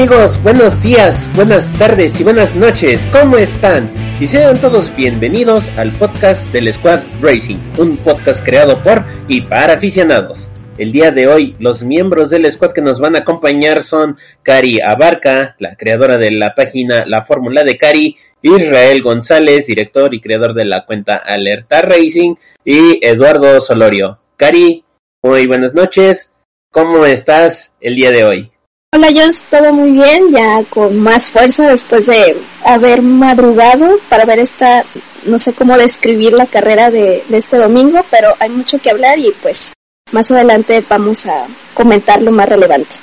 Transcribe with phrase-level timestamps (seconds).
[0.00, 3.92] Amigos, buenos días, buenas tardes y buenas noches, ¿cómo están?
[4.18, 9.74] Y sean todos bienvenidos al podcast del Squad Racing, un podcast creado por y para
[9.74, 10.48] aficionados.
[10.78, 14.78] El día de hoy, los miembros del squad que nos van a acompañar son Cari
[14.80, 20.54] Abarca, la creadora de la página La Fórmula de Cari, Israel González, director y creador
[20.54, 24.18] de la cuenta Alerta Racing, y Eduardo Solorio.
[24.38, 24.82] Cari,
[25.22, 26.32] muy buenas noches,
[26.70, 28.49] ¿cómo estás el día de hoy?
[28.92, 34.40] Hola Jones, todo muy bien, ya con más fuerza después de haber madrugado para ver
[34.40, 34.84] esta,
[35.26, 39.16] no sé cómo describir la carrera de, de este domingo, pero hay mucho que hablar
[39.20, 39.72] y pues
[40.10, 42.96] más adelante vamos a comentar lo más relevante.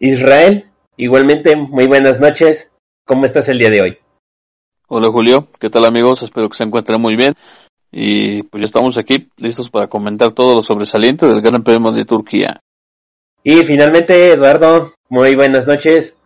[0.00, 2.72] Israel, igualmente, muy buenas noches.
[3.06, 3.98] ¿Cómo estás el día de hoy?
[4.88, 6.24] Hola Julio, ¿qué tal amigos?
[6.24, 7.34] Espero que se encuentren muy bien.
[7.92, 12.04] Y pues ya estamos aquí listos para comentar todo lo sobresaliente del Gran Premio de
[12.04, 12.60] Turquía.
[13.44, 16.16] Y finalmente, Eduardo, muy buenas noches.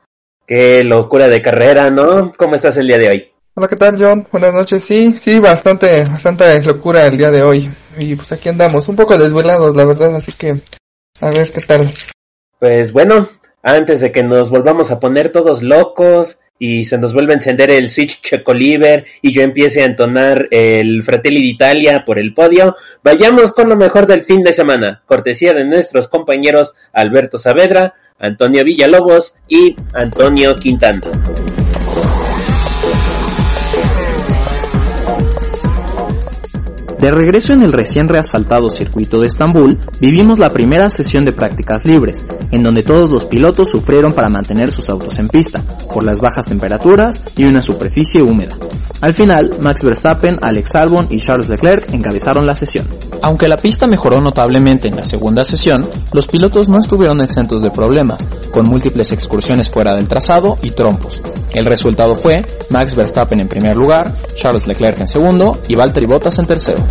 [0.46, 2.32] Qué locura de carrera, ¿no?
[2.32, 3.32] ¿Cómo estás el día de hoy?
[3.54, 4.26] Hola, ¿qué tal, John?
[4.32, 4.82] Buenas noches.
[4.82, 7.70] Sí, sí, bastante, bastante locura el día de hoy.
[7.98, 10.58] Y pues aquí andamos, un poco desvelados, la verdad, así que
[11.20, 11.90] a ver qué tal.
[12.58, 13.28] Pues bueno,
[13.62, 17.70] antes de que nos volvamos a poner todos locos y se nos vuelva a encender
[17.70, 23.52] el Switch Checoliver y yo empiece a entonar el Fratelli d'Italia por el podio, vayamos
[23.52, 29.34] con lo mejor del fin de semana, cortesía de nuestros compañeros Alberto Saavedra, Antonio Villalobos
[29.48, 31.00] y Antonio Quintana.
[36.98, 41.84] De regreso en el recién reasfaltado circuito de Estambul, vivimos la primera sesión de prácticas
[41.84, 45.62] libres, en donde todos los pilotos sufrieron para mantener sus autos en pista,
[45.94, 48.56] por las bajas temperaturas y una superficie húmeda.
[49.00, 52.84] Al final, Max Verstappen, Alex Albon y Charles Leclerc encabezaron la sesión.
[53.22, 57.70] Aunque la pista mejoró notablemente en la segunda sesión, los pilotos no estuvieron exentos de
[57.70, 61.22] problemas, con múltiples excursiones fuera del trazado y trompos.
[61.52, 66.38] El resultado fue Max Verstappen en primer lugar, Charles Leclerc en segundo y Valtteri Bottas
[66.38, 66.84] en tercero.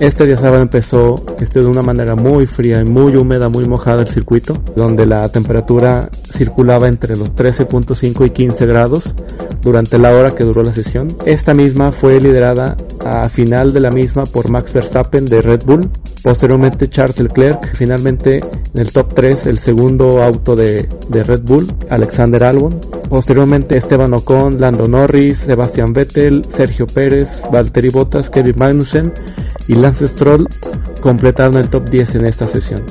[0.00, 4.02] Este día sábado empezó este, de una manera muy fría y muy húmeda, muy mojada
[4.02, 9.12] el circuito, donde la temperatura circulaba entre los 13.5 y 15 grados
[9.60, 11.08] durante la hora que duró la sesión.
[11.26, 15.90] Esta misma fue liderada a final de la misma por Max Verstappen de Red Bull,
[16.22, 18.40] posteriormente Charles Leclerc, finalmente
[18.74, 24.14] en el top 3 el segundo auto de, de Red Bull, Alexander Albon, posteriormente Esteban
[24.14, 29.12] Ocon, Lando Norris, Sebastian Vettel, Sergio Pérez, Valtteri Bottas, Kevin Magnussen
[29.66, 30.46] y Lance Stroll
[31.00, 32.84] completaron el top 10 en esta sesión.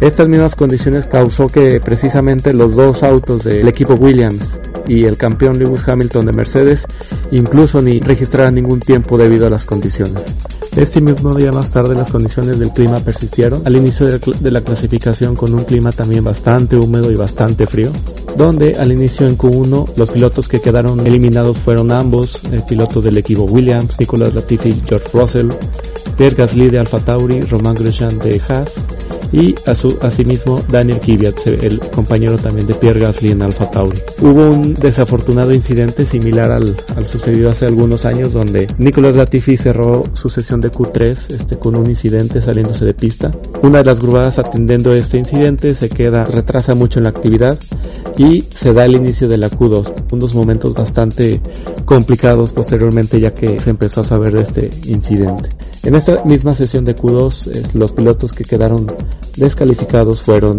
[0.00, 5.58] Estas mismas condiciones causó que precisamente los dos autos del equipo Williams y el campeón
[5.58, 6.84] Lewis Hamilton de Mercedes
[7.30, 10.22] incluso ni registraran ningún tiempo debido a las condiciones.
[10.76, 15.36] Este mismo día más tarde las condiciones del clima persistieron al inicio de la clasificación
[15.36, 17.92] con un clima también bastante húmedo y bastante frío,
[18.36, 23.16] donde al inicio en Q1 los pilotos que quedaron eliminados fueron ambos, el piloto del
[23.18, 25.48] equipo Williams, Nicolas Latifi y George Russell,
[26.16, 28.82] Pierre Gasly de Alfa Tauri, Romain Grosjean de Haas
[29.34, 33.98] y a su, asimismo Daniel Kvyat, el compañero también de Pierre Gasly en Alfa Tauri.
[34.22, 40.04] Hubo un desafortunado incidente similar al, al sucedido hace algunos años donde Nicolas Latifi cerró
[40.12, 43.32] su sesión de Q3 este, con un incidente saliéndose de pista.
[43.62, 47.58] Una de las grubadas atendiendo este incidente se queda, retrasa mucho en la actividad
[48.16, 51.40] y se da el inicio de la Q2, unos momentos bastante
[51.84, 55.48] complicados posteriormente ya que se empezó a saber de este incidente.
[55.82, 58.86] En esta misma sesión de Q2 eh, los pilotos que quedaron
[59.36, 60.56] descalificados fueron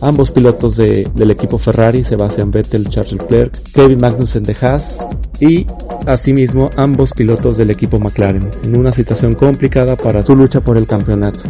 [0.00, 5.06] ambos pilotos de, del equipo Ferrari, Sebastian Vettel, Charles Leclerc, Kevin Magnussen de Haas
[5.40, 5.66] y
[6.06, 10.86] asimismo ambos pilotos del equipo McLaren, en una situación complicada para su lucha por el
[10.86, 11.40] campeonato.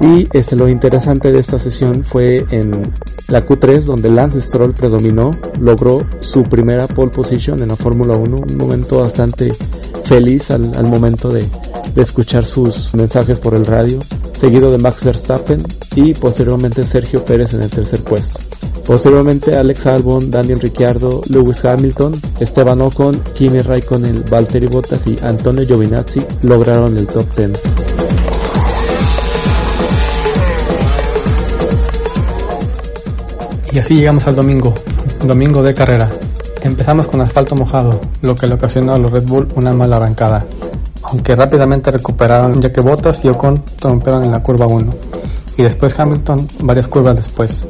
[0.00, 2.70] Y este, lo interesante de esta sesión fue en
[3.28, 5.30] la Q3 donde Lance Stroll predominó,
[5.60, 9.52] logró su primera pole position en la Fórmula 1, un momento bastante
[10.04, 11.46] feliz al, momento de
[11.96, 14.00] escuchar sus mensajes por el radio,
[14.40, 15.62] seguido de Max Verstappen
[15.94, 18.40] y posteriormente Sergio Pérez en el tercer puesto.
[18.86, 25.64] Posteriormente Alex Albon, Daniel Ricciardo, Lewis Hamilton, Esteban Ocon, Kimi Raikkonen, Valtteri Bottas y Antonio
[25.64, 27.52] Giovinazzi lograron el top 10.
[33.72, 34.74] Y así llegamos al domingo,
[35.24, 36.10] domingo de carrera.
[36.62, 40.44] Empezamos con asfalto mojado, lo que le ocasionó a los Red Bull una mala arrancada,
[41.04, 44.90] aunque rápidamente recuperaron ya que Bottas y Ocon rompieron en la curva 1,
[45.56, 47.66] y después Hamilton varias curvas después.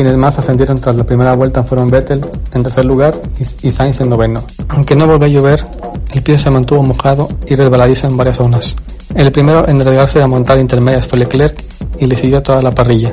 [0.00, 2.22] Quienes más ascendieron tras la primera vuelta fueron Vettel
[2.54, 3.20] en tercer lugar
[3.60, 4.42] y Sainz en noveno.
[4.70, 5.66] Aunque no volvió a llover,
[6.14, 8.74] el piso se mantuvo mojado y resbaladizo en varias zonas.
[9.14, 11.62] El primero en arriesgarse a montar intermedias fue Leclerc
[11.98, 13.12] y le siguió toda la parrilla.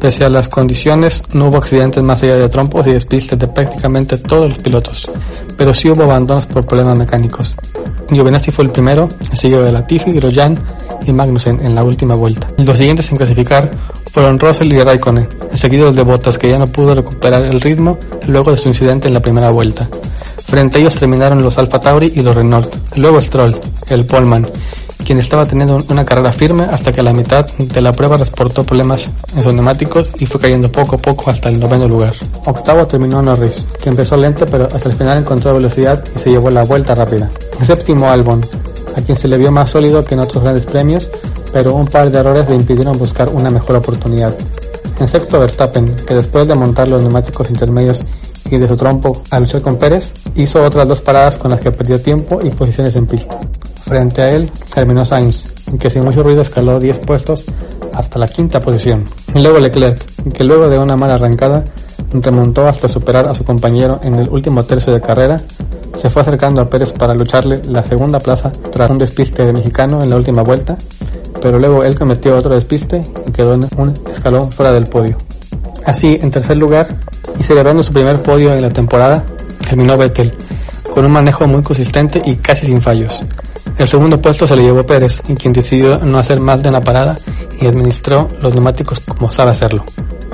[0.00, 4.16] Pese a las condiciones, no hubo accidentes más allá de trompos y despistes de prácticamente
[4.16, 5.10] todos los pilotos,
[5.58, 7.54] pero sí hubo abandonos por problemas mecánicos.
[8.10, 10.58] Giovinazzi fue el primero, seguido de Latifi, Grosjean
[11.06, 12.46] y Magnussen en la última vuelta.
[12.56, 13.70] Los siguientes en clasificar
[14.10, 18.52] fueron Russell y Raikkonen, seguidos de Bottas que ya no pudo recuperar el ritmo luego
[18.52, 19.86] de su incidente en la primera vuelta.
[20.46, 23.54] Frente a ellos terminaron los Alfa Tauri y los Renault, luego Stroll,
[23.88, 24.46] el Polman,
[25.04, 28.64] quien estaba teniendo una carrera firme hasta que a la mitad de la prueba reportó
[28.64, 32.12] problemas en sus neumáticos y fue cayendo poco a poco hasta el noveno lugar.
[32.46, 36.50] Octavo terminó Norris, que empezó lento pero hasta el final encontró velocidad y se llevó
[36.50, 37.28] la vuelta rápida.
[37.64, 38.40] Séptimo Albon,
[38.96, 41.10] a quien se le vio más sólido que en otros grandes premios,
[41.52, 44.34] pero un par de errores le impidieron buscar una mejor oportunidad.
[44.98, 48.02] En sexto Verstappen, que después de montar los neumáticos intermedios
[48.50, 51.70] y de su trompo al luchar con Pérez, hizo otras dos paradas con las que
[51.70, 53.38] perdió tiempo y posiciones en pista.
[53.84, 55.44] Frente a él terminó Sainz,
[55.78, 57.44] que sin mucho ruido escaló 10 puestos
[57.94, 59.04] hasta la quinta posición.
[59.34, 61.64] Y luego Leclerc, que luego de una mala arrancada
[62.12, 65.36] remontó hasta superar a su compañero en el último tercio de carrera,
[66.00, 70.02] se fue acercando a Pérez para lucharle la segunda plaza tras un despiste de mexicano
[70.02, 70.76] en la última vuelta,
[71.42, 75.16] pero luego él cometió otro despiste y quedó en un escalón fuera del podio.
[75.84, 76.88] Así, en tercer lugar,
[77.38, 79.24] y celebrando su primer podio en la temporada,
[79.66, 80.32] terminó Vettel,
[80.92, 83.22] con un manejo muy consistente y casi sin fallos.
[83.78, 87.16] El segundo puesto se lo llevó Pérez, quien decidió no hacer más de una parada
[87.60, 89.84] y administró los neumáticos como sabe hacerlo.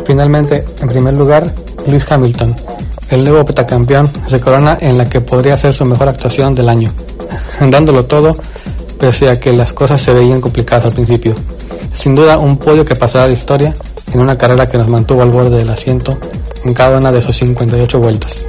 [0.04, 1.52] Finalmente, en primer lugar,
[1.86, 2.54] Lewis Hamilton,
[3.10, 6.92] el nuevo petacampeón, se corona en la que podría ser su mejor actuación del año,
[7.70, 8.36] dándolo todo
[8.98, 11.34] pese a que las cosas se veían complicadas al principio.
[11.92, 13.74] Sin duda un podio que pasará a la historia
[14.12, 16.16] en una carrera que nos mantuvo al borde del asiento
[16.64, 18.44] en cada una de sus 58 vueltas.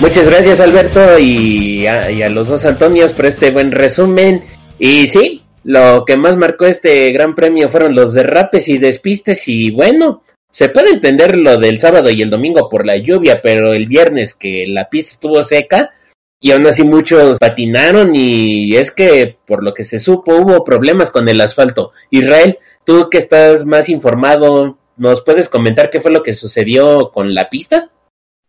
[0.00, 4.42] Muchas gracias Alberto y a, y a los dos Antonios por este buen resumen.
[4.78, 9.70] Y sí, lo que más marcó este gran premio fueron los derrapes y despistes y
[9.70, 13.86] bueno, se puede entender lo del sábado y el domingo por la lluvia, pero el
[13.86, 15.90] viernes que la pista estuvo seca
[16.40, 21.10] y aún así muchos patinaron y es que por lo que se supo hubo problemas
[21.10, 21.92] con el asfalto.
[22.10, 27.34] Israel, tú que estás más informado, ¿nos puedes comentar qué fue lo que sucedió con
[27.34, 27.90] la pista?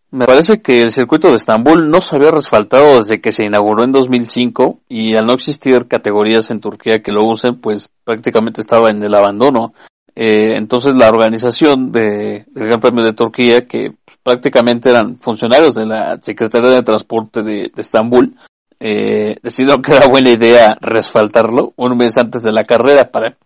[0.10, 3.86] Me parece que el circuito de Estambul no se había resfaltado desde que se inauguró
[3.86, 8.90] en 2005 y al no existir categorías en Turquía que lo usen, pues prácticamente estaba
[8.90, 9.74] en el abandono.
[10.14, 15.86] Eh, entonces la organización de, del Gran Premio de Turquía, que prácticamente eran funcionarios de
[15.86, 18.36] la Secretaría de Transporte de, Estambul,
[18.80, 23.38] eh, decidieron que era buena idea resfaltarlo un mes antes de la carrera para,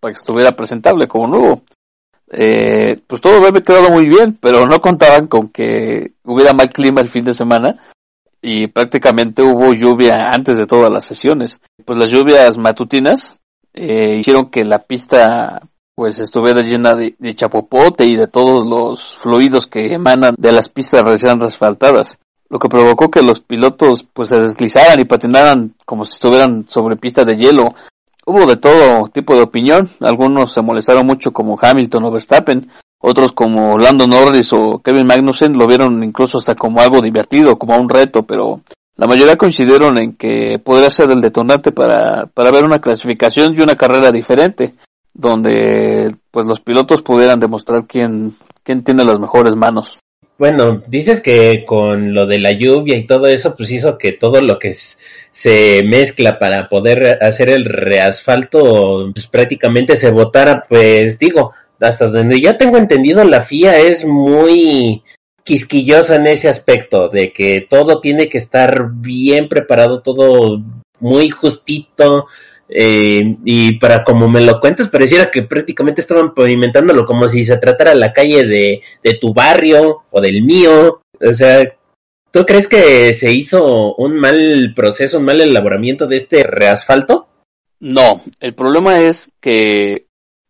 [0.00, 1.62] para que estuviera presentable como nuevo.
[2.30, 7.00] Eh, pues todo había quedado muy bien, pero no contaban con que hubiera mal clima
[7.00, 7.80] el fin de semana
[8.40, 11.60] y prácticamente hubo lluvia antes de todas las sesiones.
[11.84, 13.38] Pues las lluvias matutinas
[13.72, 15.60] eh, hicieron que la pista
[15.94, 21.04] pues estuviera llena de, chapopote y de todos los fluidos que emanan de las pistas
[21.04, 26.14] recién asfaltadas, lo que provocó que los pilotos pues se deslizaran y patinaran como si
[26.14, 27.68] estuvieran sobre pista de hielo,
[28.26, 33.32] Hubo de todo tipo de opinión, algunos se molestaron mucho como Hamilton o Verstappen, otros
[33.32, 37.86] como Lando Norris o Kevin Magnussen lo vieron incluso hasta como algo divertido, como un
[37.86, 38.62] reto, pero
[38.96, 43.60] la mayoría coincidieron en que podría ser el detonante para, para ver una clasificación y
[43.60, 44.72] una carrera diferente,
[45.14, 49.98] donde pues los pilotos pudieran demostrar quién, quién tiene las mejores manos.
[50.36, 54.40] Bueno, dices que con lo de la lluvia y todo eso, pues hizo que todo
[54.40, 61.52] lo que se mezcla para poder hacer el reasfalto, pues prácticamente se votara, pues digo,
[61.78, 65.04] hasta donde ya tengo entendido, la FIA es muy
[65.44, 70.60] quisquillosa en ese aspecto, de que todo tiene que estar bien preparado, todo
[70.98, 72.26] muy justito,
[72.68, 77.56] eh, y para como me lo cuentas, pareciera que prácticamente estaban pavimentándolo como si se
[77.58, 81.02] tratara la calle de, de tu barrio o del mío.
[81.20, 81.64] O sea,
[82.30, 87.28] ¿tú crees que se hizo un mal proceso, un mal elaboramiento de este reasfalto?
[87.80, 90.06] No, el problema es que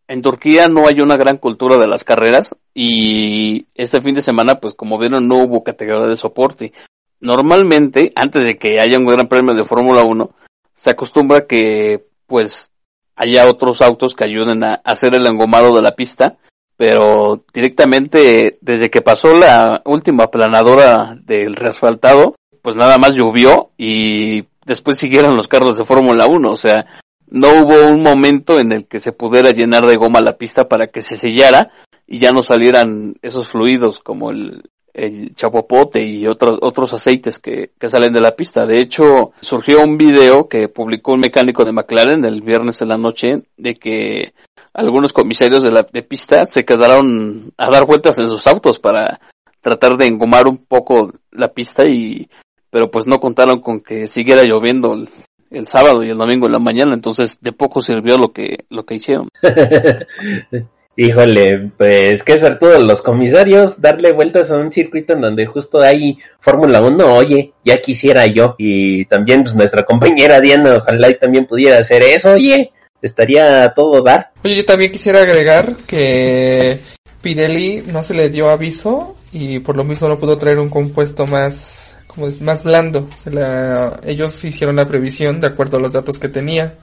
[0.06, 4.60] en Turquía no hay una gran cultura de las carreras y este fin de semana,
[4.60, 6.72] pues como vieron, no hubo categoría de soporte.
[7.20, 10.30] Normalmente, antes de que haya un gran premio de Fórmula 1,
[10.74, 12.70] se acostumbra que pues
[13.16, 16.36] haya otros autos que ayuden a hacer el engomado de la pista
[16.76, 24.44] pero directamente desde que pasó la última planadora del reasfaltado, pues nada más llovió y
[24.66, 26.86] después siguieron los carros de Fórmula 1, o sea,
[27.28, 30.88] no hubo un momento en el que se pudiera llenar de goma la pista para
[30.88, 31.70] que se sellara
[32.06, 34.64] y ya no salieran esos fluidos como el,
[34.94, 38.64] el chapopote y otros otros aceites que, que salen de la pista.
[38.64, 42.96] De hecho, surgió un video que publicó un mecánico de McLaren el viernes en la
[42.96, 44.32] noche de que
[44.72, 49.20] algunos comisarios de la de pista se quedaron a dar vueltas en sus autos para
[49.60, 52.28] tratar de engomar un poco la pista y
[52.70, 55.08] pero pues no contaron con que siguiera lloviendo el,
[55.50, 58.84] el sábado y el domingo en la mañana, entonces de poco sirvió lo que lo
[58.84, 59.28] que hicieron.
[60.96, 66.18] Híjole, pues qué suerte los comisarios darle vueltas a un circuito en donde justo hay
[66.40, 68.54] Fórmula 1, oye, ya quisiera yo.
[68.58, 72.70] Y también pues nuestra compañera Diana, ojalá también pudiera hacer eso, oye,
[73.02, 74.30] estaría todo dar.
[74.44, 76.78] Oye, yo también quisiera agregar que
[77.20, 81.26] Pirelli no se le dio aviso y por lo mismo no pudo traer un compuesto
[81.26, 83.08] más como más blando.
[83.24, 86.74] La- ellos hicieron la previsión de acuerdo a los datos que tenía.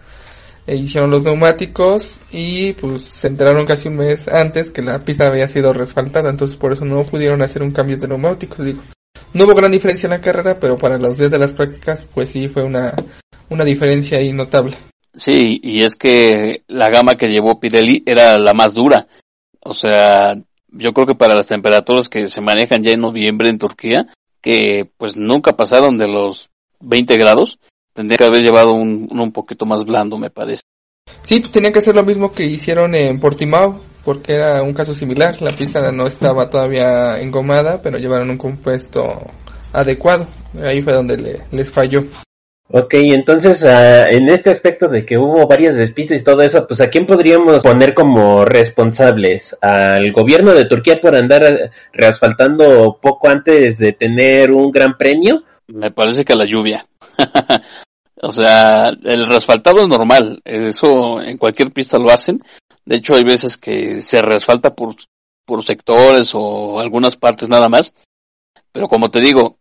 [0.67, 5.27] E hicieron los neumáticos y pues se enteraron casi un mes antes que la pista
[5.27, 8.59] había sido resfaltada, entonces por eso no pudieron hacer un cambio de neumáticos.
[9.33, 12.29] No hubo gran diferencia en la carrera, pero para los días de las prácticas pues
[12.29, 12.93] sí fue una,
[13.49, 14.77] una diferencia ahí notable.
[15.13, 19.07] Sí, y es que la gama que llevó Pirelli era la más dura.
[19.59, 20.35] O sea,
[20.69, 24.07] yo creo que para las temperaturas que se manejan ya en noviembre en Turquía,
[24.41, 26.49] que pues nunca pasaron de los
[26.79, 27.59] 20 grados,
[27.93, 30.61] tendría que haber llevado un, uno un poquito más blando, me parece.
[31.23, 34.93] Sí, pues tenían que hacer lo mismo que hicieron en Portimao, porque era un caso
[34.93, 35.41] similar.
[35.41, 39.21] La pista no estaba todavía engomada, pero llevaron un compuesto
[39.73, 40.27] adecuado.
[40.63, 42.03] Ahí fue donde le- les falló.
[42.73, 46.79] Ok, entonces ah, en este aspecto de que hubo varias despistas y todo eso, pues
[46.79, 49.57] a quién podríamos poner como responsables?
[49.61, 55.43] ¿Al gobierno de Turquía por andar reasfaltando poco antes de tener un gran premio?
[55.67, 56.85] Me parece que la lluvia.
[58.21, 62.39] o sea, el resfaltado es normal, eso en cualquier pista lo hacen.
[62.85, 64.95] De hecho, hay veces que se resfalta por,
[65.45, 67.93] por sectores o algunas partes nada más.
[68.71, 69.57] Pero como te digo,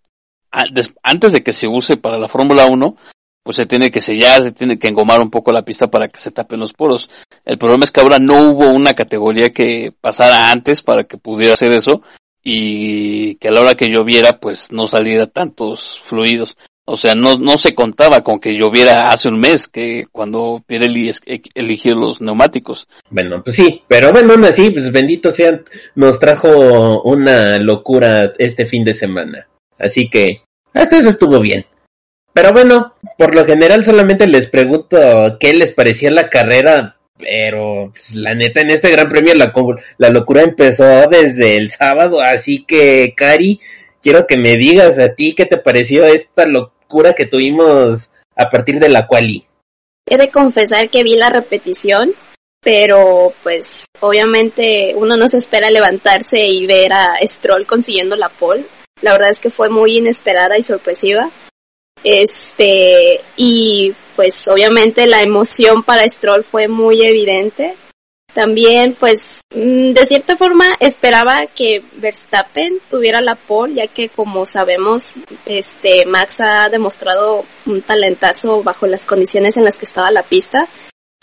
[0.51, 2.97] antes de que se use para la Fórmula 1,
[3.43, 6.21] pues se tiene que sellar, se tiene que engomar un poco la pista para que
[6.21, 7.11] se tapen los poros.
[7.45, 11.55] El problema es que ahora no hubo una categoría que pasara antes para que pudiera
[11.55, 12.03] hacer eso
[12.43, 16.57] y que a la hora que lloviera pues no saliera tantos fluidos.
[16.91, 21.09] O sea, no, no se contaba con que lloviera hace un mes que cuando Pirelli
[21.55, 22.89] eligió los neumáticos.
[23.09, 25.61] Bueno, pues sí, pero bueno, aún así, pues bendito sea,
[25.95, 29.47] nos trajo una locura este fin de semana.
[29.79, 30.43] Así que,
[30.75, 31.65] hasta eso estuvo bien.
[32.33, 34.99] Pero bueno, por lo general solamente les pregunto
[35.39, 39.53] qué les parecía la carrera, pero pues, la neta en este gran premio la,
[39.99, 43.61] la locura empezó desde el sábado, así que Cari,
[44.03, 46.80] quiero que me digas a ti qué te pareció esta locura
[47.17, 49.45] que tuvimos a partir de la quali.
[50.07, 52.13] He de confesar que vi la repetición,
[52.61, 58.65] pero pues obviamente uno no se espera levantarse y ver a Stroll consiguiendo la pole.
[59.03, 61.31] La verdad es que fue muy inesperada y sorpresiva.
[62.03, 67.77] Este, y pues obviamente la emoción para Stroll fue muy evidente.
[68.33, 74.47] También, pues, mm, de cierta forma esperaba que Verstappen tuviera la pole, ya que como
[74.47, 80.23] sabemos, este, Max ha demostrado un talentazo bajo las condiciones en las que estaba la
[80.23, 80.69] pista.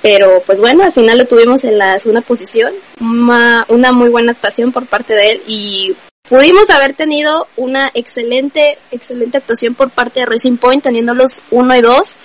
[0.02, 2.74] Pero, pues bueno, al final lo tuvimos en la segunda posición.
[3.00, 5.96] Una, una muy buena actuación por parte de él y
[6.30, 11.82] pudimos haber tenido una excelente, excelente actuación por parte de Racing Point, teniéndolos uno y
[11.82, 12.18] dos.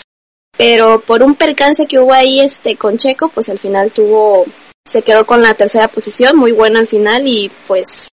[0.59, 4.45] Pero por un percance que hubo ahí, este, con Checo, pues al final tuvo,
[4.87, 8.09] se quedó con la tercera posición, muy buena al final y pues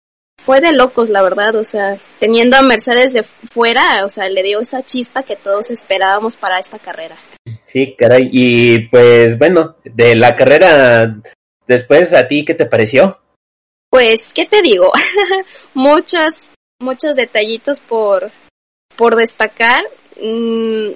[0.45, 4.43] fue de locos, la verdad, o sea, teniendo a Mercedes de fuera, o sea, le
[4.43, 7.17] dio esa chispa que todos esperábamos para esta carrera.
[7.67, 8.31] Sí, caray.
[8.33, 11.17] Y pues bueno, de la carrera
[11.67, 13.19] después, ¿a ti qué te pareció?
[13.91, 14.91] Pues, ¿qué te digo?
[15.75, 18.31] muchos, muchos detallitos por,
[18.97, 19.81] por destacar.
[20.21, 20.91] Mm,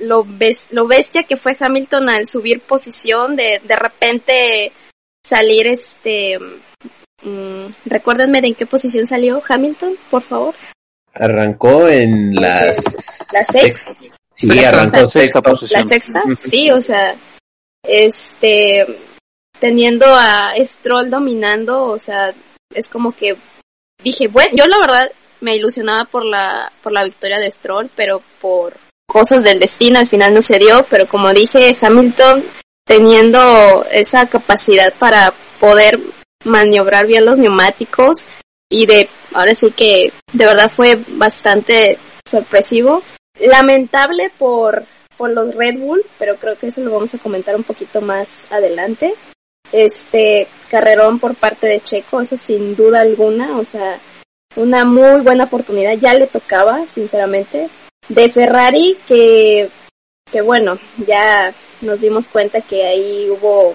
[0.00, 4.72] lo, bes- lo bestia que fue Hamilton al subir posición, de, de repente
[5.24, 6.38] salir este...
[7.22, 10.54] mm, recuérdenme de en qué posición salió Hamilton, por favor.
[11.14, 12.76] Arrancó en las...
[13.32, 13.94] La sexta.
[14.34, 14.68] Sí, Sexta.
[14.68, 15.80] arrancó Sexta sexta posición.
[15.82, 17.14] La sexta, sí, o sea,
[17.84, 18.86] este,
[19.58, 22.34] teniendo a Stroll dominando, o sea,
[22.74, 23.36] es como que
[24.02, 28.22] dije, bueno, yo la verdad me ilusionaba por la, por la victoria de Stroll, pero
[28.40, 28.74] por
[29.06, 32.44] cosas del destino al final no se dio, pero como dije, Hamilton
[32.84, 36.00] teniendo esa capacidad para poder
[36.44, 38.24] maniobrar bien los neumáticos
[38.68, 43.02] y de ahora sí que de verdad fue bastante sorpresivo.
[43.38, 44.84] Lamentable por,
[45.16, 48.46] por los Red Bull, pero creo que eso lo vamos a comentar un poquito más
[48.50, 49.14] adelante.
[49.72, 53.98] Este carrerón por parte de Checo, eso sin duda alguna, o sea,
[54.56, 57.68] una muy buena oportunidad, ya le tocaba, sinceramente.
[58.08, 59.70] De Ferrari, que,
[60.30, 63.74] que bueno, ya nos dimos cuenta que ahí hubo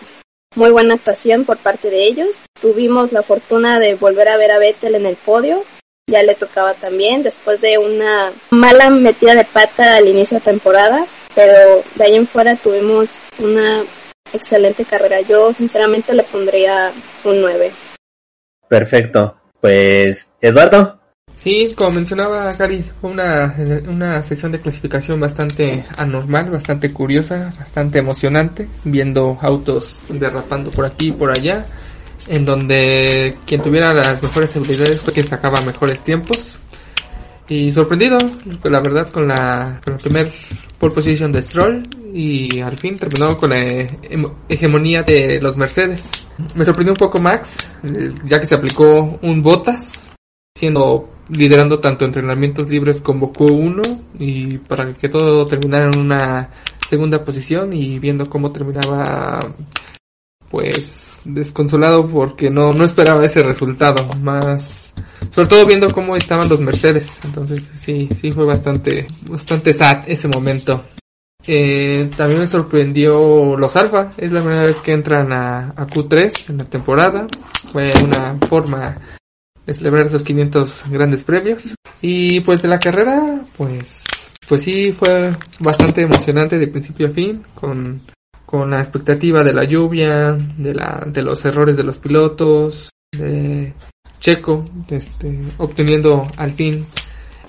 [0.55, 2.41] muy buena actuación por parte de ellos.
[2.59, 5.63] Tuvimos la fortuna de volver a ver a Vettel en el podio,
[6.09, 11.05] ya le tocaba también, después de una mala metida de pata al inicio de temporada,
[11.35, 13.83] pero de ahí en fuera tuvimos una
[14.33, 15.21] excelente carrera.
[15.21, 16.91] Yo sinceramente le pondría
[17.23, 17.71] un 9.
[18.67, 19.37] Perfecto.
[19.61, 20.96] Pues, Eduardo.
[21.37, 23.55] Sí, como mencionaba Gary, fue una,
[23.87, 31.09] una sesión de clasificación bastante anormal, bastante curiosa, bastante emocionante, viendo autos derrapando por aquí
[31.09, 31.63] y por allá,
[32.27, 36.57] en donde quien tuviera las mejores habilidades fue quien sacaba mejores tiempos.
[37.47, 38.17] Y sorprendido,
[38.63, 40.29] la verdad, con la, con la primer
[40.79, 43.87] pole position de Stroll y al fin terminó con la
[44.49, 46.27] hegemonía de los Mercedes.
[46.55, 47.55] Me sorprendió un poco Max,
[48.25, 50.11] ya que se aplicó un Botas,
[50.55, 56.49] siendo liderando tanto entrenamientos libres como Q1 y para que todo terminara en una
[56.87, 59.39] segunda posición y viendo cómo terminaba
[60.49, 64.93] pues desconsolado porque no, no esperaba ese resultado, más
[65.29, 70.27] sobre todo viendo cómo estaban los Mercedes, entonces sí, sí fue bastante, bastante sad ese
[70.29, 70.81] momento.
[71.45, 76.49] Eh, también me sorprendió los Alfa, es la primera vez que entran a, a Q3
[76.49, 77.27] en la temporada,
[77.71, 78.97] fue una forma
[79.67, 81.75] de celebrar esos 500 grandes premios.
[82.01, 84.05] Y pues de la carrera, pues,
[84.47, 88.01] pues sí fue bastante emocionante de principio a fin, con
[88.47, 93.73] con la expectativa de la lluvia, de, la, de los errores de los pilotos, de
[94.19, 96.85] Checo este, obteniendo al fin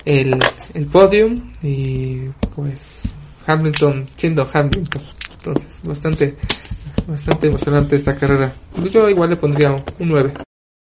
[0.03, 0.37] el,
[0.73, 3.15] el podium y pues
[3.47, 5.01] Hamilton siendo Hamilton.
[5.37, 6.35] Entonces, bastante,
[7.07, 8.51] bastante emocionante esta carrera.
[8.91, 10.33] Yo igual le pondría un 9.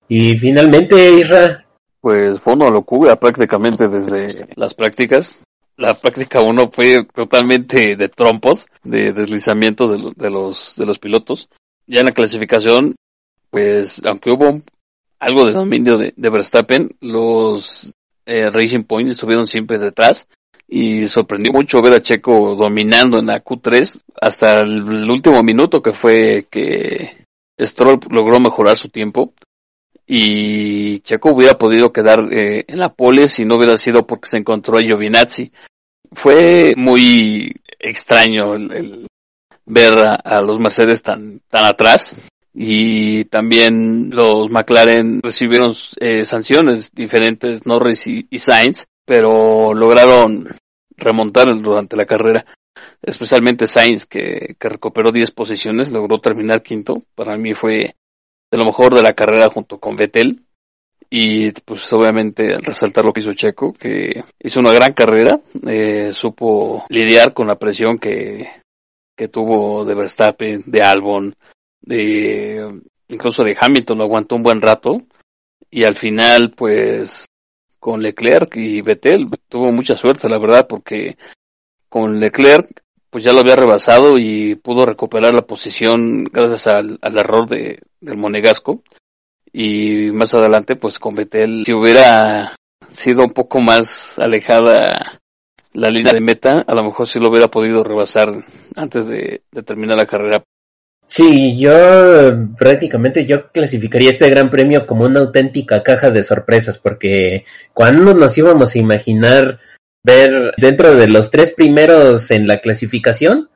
[0.09, 1.64] Y finalmente, Isra.
[2.01, 5.40] Pues fue una locura prácticamente desde las prácticas
[5.77, 11.49] la práctica 1 fue totalmente de trompos, de deslizamientos de, los, de los pilotos.
[11.87, 12.97] Ya en la clasificación,
[13.51, 14.62] pues aunque hubo
[15.19, 17.92] algo de dominio de, Verstappen, los
[18.25, 20.29] eh, Racing Point estuvieron siempre detrás
[20.66, 25.92] y sorprendió mucho ver a Checo dominando en la Q3 hasta el, último minuto que
[25.92, 27.25] fue que
[27.61, 29.33] Stroll logró mejorar su tiempo
[30.07, 34.38] y Checo hubiera podido quedar eh, en la pole si no hubiera sido porque se
[34.38, 35.51] encontró a Giovinazzi.
[36.12, 39.07] Fue muy extraño el,
[39.64, 42.16] ver a, los Mercedes tan, tan atrás
[42.55, 50.49] y también los McLaren recibieron eh, sanciones diferentes, Norris y, Sainz, pero lograron
[50.97, 52.47] remontar durante la carrera
[53.03, 57.95] especialmente Sainz que, que recuperó 10 posiciones, logró terminar quinto, para mí fue
[58.51, 60.43] de lo mejor de la carrera junto con Vettel.
[61.09, 66.85] Y pues obviamente resaltar lo que hizo Checo, que hizo una gran carrera, eh, supo
[66.89, 68.49] lidiar con la presión que,
[69.17, 71.35] que tuvo de Verstappen, de Albon,
[71.81, 75.01] de incluso de Hamilton, lo aguantó un buen rato.
[75.71, 77.27] Y al final, pues,
[77.79, 81.17] con Leclerc y Vettel tuvo mucha suerte, la verdad, porque
[81.89, 87.49] con Leclerc pues ya lo había rebasado y pudo recuperar la posición gracias al, error
[87.49, 88.83] de, del Monegasco.
[89.53, 92.55] Y más adelante, pues con Betel, si hubiera
[92.90, 95.21] sido un poco más alejada
[95.73, 98.29] la línea de meta, a lo mejor sí lo hubiera podido rebasar
[98.75, 100.42] antes de, de terminar la carrera.
[101.07, 101.73] Sí, yo
[102.59, 108.37] prácticamente yo clasificaría este gran premio como una auténtica caja de sorpresas, porque cuando nos
[108.37, 109.61] íbamos a imaginar
[110.07, 113.51] ver dentro de los tres primeros en la clasificación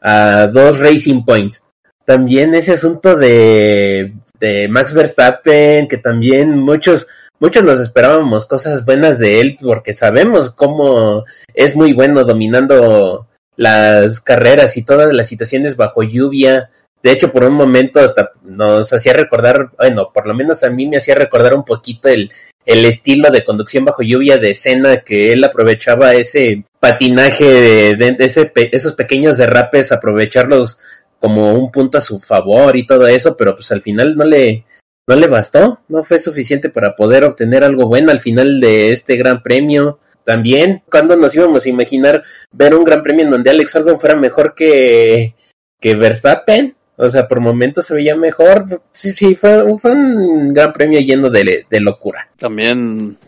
[0.00, 1.62] a dos Racing Points.
[2.04, 7.08] También ese asunto de, de Max Verstappen, que también muchos,
[7.40, 14.20] muchos nos esperábamos cosas buenas de él, porque sabemos cómo es muy bueno dominando las
[14.20, 16.70] carreras y todas las situaciones bajo lluvia.
[17.02, 20.86] De hecho, por un momento hasta nos hacía recordar, bueno, por lo menos a mí
[20.86, 22.30] me hacía recordar un poquito el,
[22.66, 28.52] el estilo de conducción bajo lluvia de escena que él aprovechaba ese patinaje de, ese,
[28.54, 30.78] esos pequeños derrapes, aprovecharlos
[31.20, 34.64] como un punto a su favor y todo eso, pero pues al final no le,
[35.08, 39.16] no le bastó, no fue suficiente para poder obtener algo bueno al final de este
[39.16, 40.00] gran premio.
[40.24, 44.16] También, cuando nos íbamos a imaginar ver un gran premio en donde Alex Albon fuera
[44.16, 45.36] mejor que,
[45.80, 48.82] que Verstappen, O sea, por momentos se veía mejor.
[48.92, 52.30] Sí, sí, fue, un gran premio lleno de, de locura.
[52.38, 53.18] También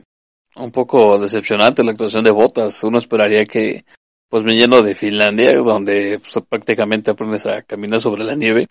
[0.59, 2.83] un poco decepcionante la actuación de Botas.
[2.85, 3.85] Uno esperaría que,
[4.29, 8.69] pues viniendo de Finlandia, donde pues, prácticamente aprendes a caminar sobre la nieve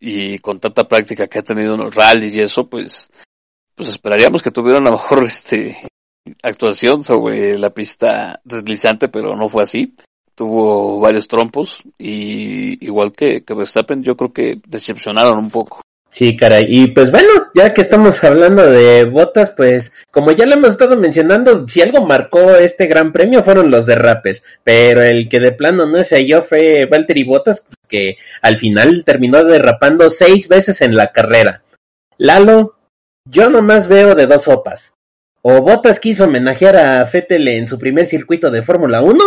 [0.00, 3.10] y con tanta práctica que ha tenido en los rallies y eso, pues,
[3.74, 5.78] pues esperaríamos que tuviera una mejor este
[6.42, 9.94] actuación sobre la pista deslizante, pero no fue así.
[10.34, 15.84] Tuvo varios trompos y igual que, que Verstappen, yo creo que decepcionaron un poco.
[16.14, 16.66] Sí, caray.
[16.68, 20.96] Y pues bueno, ya que estamos hablando de botas, pues como ya lo hemos estado
[20.96, 25.86] mencionando, si algo marcó este gran premio fueron los derrapes, pero el que de plano
[25.86, 31.08] no se halló fue Valtteri Botas, que al final terminó derrapando seis veces en la
[31.10, 31.64] carrera.
[32.16, 32.76] Lalo,
[33.24, 34.94] yo nomás veo de dos sopas.
[35.42, 39.18] O Botas quiso homenajear a Fettel en su primer circuito de Fórmula 1,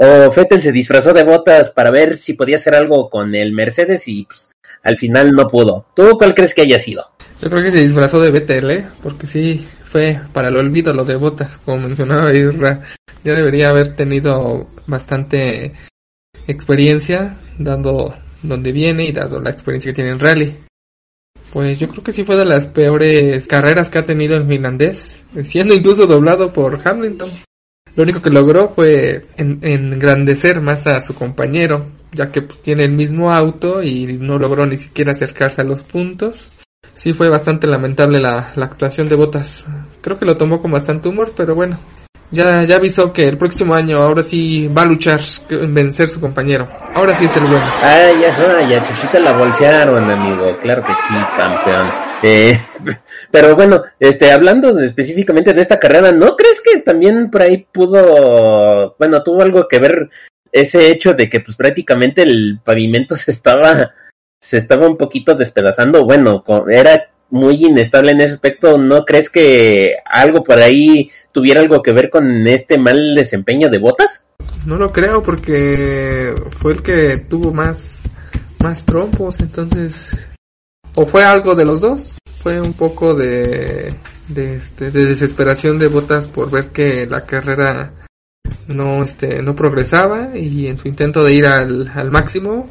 [0.00, 4.06] o Fettel se disfrazó de Botas para ver si podía hacer algo con el Mercedes
[4.06, 4.48] y pues,
[4.84, 5.86] al final no pudo.
[5.94, 7.04] ¿Tú cuál crees que haya sido?
[7.42, 8.86] Yo creo que se disfrazó de BTL, ¿eh?
[9.02, 12.80] porque sí, fue para el olvido lo de botas, como mencionaba Isra.
[13.24, 15.72] Ya debería haber tenido bastante
[16.46, 20.56] experiencia, dando donde viene y dado la experiencia que tiene en rally.
[21.52, 25.24] Pues yo creo que sí fue de las peores carreras que ha tenido el finlandés,
[25.42, 27.30] siendo incluso doblado por Hamilton.
[27.98, 32.92] Lo único que logró fue engrandecer más a su compañero, ya que pues, tiene el
[32.92, 36.52] mismo auto y no logró ni siquiera acercarse a los puntos.
[36.94, 39.66] Sí fue bastante lamentable la, la actuación de Botas.
[40.00, 41.76] Creo que lo tomó con bastante humor, pero bueno,
[42.30, 45.18] ya, ya avisó que el próximo año ahora sí va a luchar
[45.50, 46.68] en vencer su compañero.
[46.94, 47.66] Ahora sí es el bueno.
[47.82, 50.56] Ay, ya, ya, Chuchita la bolsearon, amigo.
[50.62, 52.07] Claro que sí, campeón.
[52.22, 52.58] Eh,
[53.30, 58.96] pero bueno, este, hablando específicamente de esta carrera, ¿no crees que también por ahí pudo,
[58.98, 60.10] bueno, tuvo algo que ver
[60.50, 63.92] ese hecho de que pues prácticamente el pavimento se estaba
[64.40, 69.96] se estaba un poquito despedazando, bueno, era muy inestable en ese aspecto, ¿no crees que
[70.04, 74.24] algo por ahí tuviera algo que ver con este mal desempeño de Botas?
[74.64, 78.04] No lo creo porque fue el que tuvo más
[78.60, 80.28] más trompos, entonces
[81.00, 83.94] o fue algo de los dos, fue un poco de
[84.34, 87.92] este, de desesperación de Botas por ver que la carrera
[88.66, 92.68] no, este, no progresaba y en su intento de ir al, al máximo,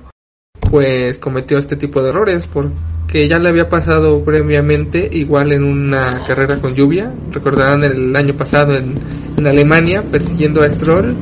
[0.59, 6.21] pues cometió este tipo de errores porque ya le había pasado previamente igual en una
[6.27, 8.95] carrera con lluvia, recordarán el año pasado en,
[9.37, 11.15] en Alemania persiguiendo a Stroll,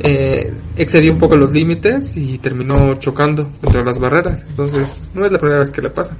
[0.00, 5.32] eh, excedió un poco los límites y terminó chocando contra las barreras, entonces no es
[5.32, 6.14] la primera vez que le pasa.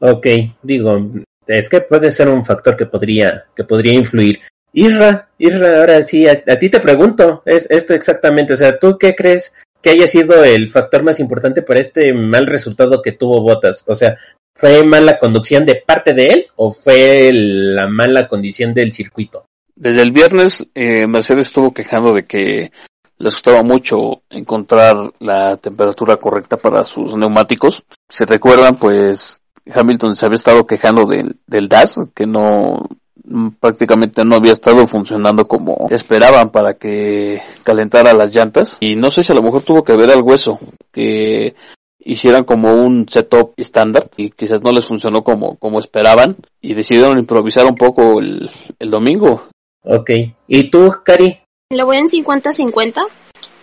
[0.00, 0.26] Ok,
[0.62, 1.10] digo,
[1.46, 4.40] es que puede ser un factor que podría, que podría influir.
[4.72, 9.14] Isra, Isra, ahora sí, a, ti te pregunto, es esto exactamente, o sea, ¿tú qué
[9.14, 13.84] crees que haya sido el factor más importante para este mal resultado que tuvo Botas?
[13.86, 14.16] O sea,
[14.54, 19.44] ¿fue mala conducción de parte de él o fue la mala condición del circuito?
[19.74, 22.70] Desde el viernes, eh, Mercedes estuvo quejando de que
[23.18, 27.82] les costaba mucho encontrar la temperatura correcta para sus neumáticos.
[28.08, 29.39] Se recuerdan, pues
[29.74, 32.88] Hamilton se había estado quejando del, del DAS, que no,
[33.30, 39.12] Mm, prácticamente no había estado funcionando como esperaban para que calentara las llantas y no
[39.12, 40.58] sé si a lo mejor tuvo que ver al hueso
[40.90, 41.54] que
[42.00, 47.18] hicieran como un setup estándar y quizás no les funcionó como, como esperaban y decidieron
[47.18, 49.44] improvisar un poco el, el domingo.
[49.84, 50.10] Ok,
[50.48, 51.38] ¿y tú, Cari?
[51.70, 53.00] Le voy en 50-50,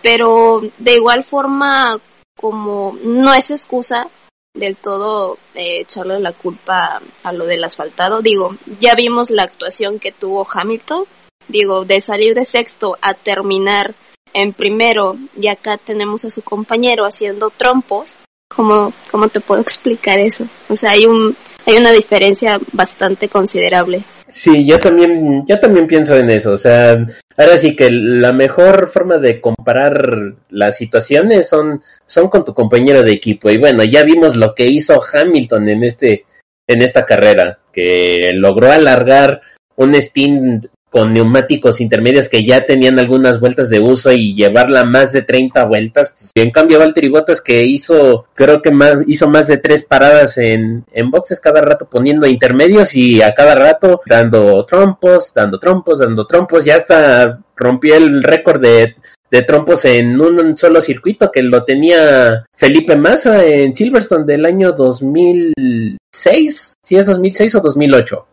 [0.02, 2.00] pero de igual forma
[2.38, 4.08] como no es excusa,
[4.54, 8.22] del todo eh, echarle la culpa a lo del asfaltado.
[8.22, 11.04] Digo, ya vimos la actuación que tuvo Hamilton.
[11.48, 13.94] Digo, de salir de sexto a terminar
[14.34, 18.18] en primero y acá tenemos a su compañero haciendo trompos.
[18.48, 20.46] ¿Cómo, cómo te puedo explicar eso?
[20.68, 24.02] O sea, hay un, hay una diferencia bastante considerable.
[24.28, 26.52] Sí, yo también, yo también pienso en eso.
[26.52, 26.96] O sea,
[27.38, 33.02] ahora sí que la mejor forma de comparar las situaciones son, son con tu compañero
[33.02, 33.48] de equipo.
[33.48, 36.24] Y bueno, ya vimos lo que hizo Hamilton en este,
[36.66, 39.40] en esta carrera, que logró alargar
[39.76, 45.12] un stint con neumáticos intermedios que ya tenían algunas vueltas de uso y llevarla más
[45.12, 46.14] de 30 vueltas.
[46.18, 50.38] Pues, en cambio, Valtteri Bottas que hizo, creo que más, hizo más de tres paradas
[50.38, 56.00] en, en boxes cada rato poniendo intermedios y a cada rato dando trompos, dando trompos,
[56.00, 58.94] dando trompos, ya hasta rompió el récord de,
[59.30, 64.72] de trompos en un solo circuito que lo tenía Felipe Massa en Silverstone del año
[64.72, 68.26] 2006, si es 2006 o 2008.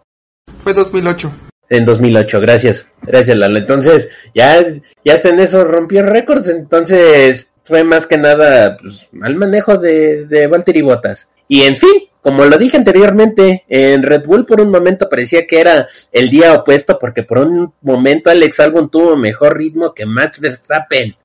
[0.63, 1.31] Fue 2008.
[1.69, 3.57] En 2008, gracias, gracias Lalo.
[3.57, 4.63] Entonces, ya,
[5.03, 10.25] ya está en eso, rompió récords, entonces, fue más que nada pues, mal manejo de,
[10.25, 11.29] de Valtteri Bottas.
[11.47, 15.59] Y en fin, como lo dije anteriormente, en Red Bull por un momento parecía que
[15.59, 20.39] era el día opuesto porque por un momento Alex Albon tuvo mejor ritmo que Max
[20.39, 21.15] Verstappen.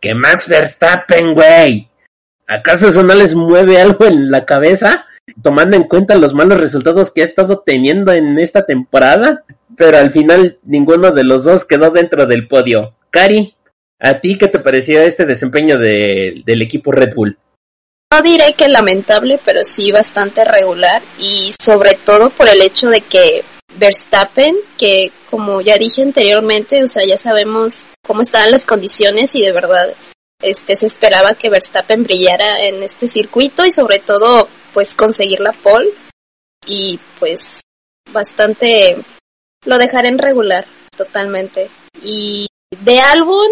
[0.00, 1.90] Que Max Verstappen, güey.
[2.46, 5.06] ¿Acaso eso no les mueve algo en la cabeza?
[5.42, 9.42] Tomando en cuenta los malos resultados que ha estado teniendo en esta temporada.
[9.76, 12.94] Pero al final ninguno de los dos quedó dentro del podio.
[13.10, 13.54] Cari,
[13.98, 17.38] ¿a ti qué te pareció este desempeño de, del equipo Red Bull?
[18.12, 23.00] No diré que lamentable, pero sí bastante regular y sobre todo por el hecho de
[23.00, 23.42] que
[23.76, 29.42] Verstappen, que como ya dije anteriormente, o sea, ya sabemos cómo estaban las condiciones y
[29.42, 29.94] de verdad
[30.40, 35.52] este se esperaba que Verstappen brillara en este circuito y sobre todo pues conseguir la
[35.52, 35.90] pole
[36.66, 37.62] y pues
[38.12, 38.96] bastante
[39.64, 41.70] lo dejaré en regular totalmente.
[42.02, 42.46] Y
[42.82, 43.48] de álbum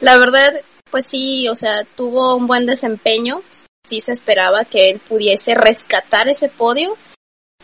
[0.00, 3.42] la verdad pues sí o sea tuvo un buen desempeño.
[3.84, 6.96] Sí se esperaba que él pudiese rescatar ese podio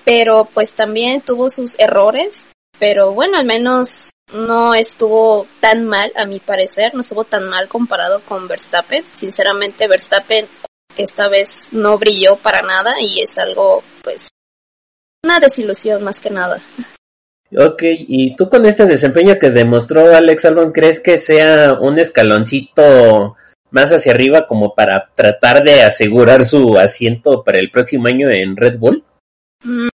[0.05, 6.25] pero pues también tuvo sus errores pero bueno al menos no estuvo tan mal a
[6.25, 9.05] mi parecer no estuvo tan mal comparado con Verstappen.
[9.15, 10.49] Sinceramente Verstappen
[10.97, 14.29] esta vez no brilló para nada y es algo pues
[15.23, 16.61] una desilusión más que nada
[17.57, 23.37] Ok, y tú con este desempeño que demostró Alex Albon, ¿crees que sea un escaloncito
[23.71, 28.57] más hacia arriba como para tratar de asegurar su asiento para el próximo año en
[28.57, 29.03] Red Bull?
[29.65, 29.89] Mm,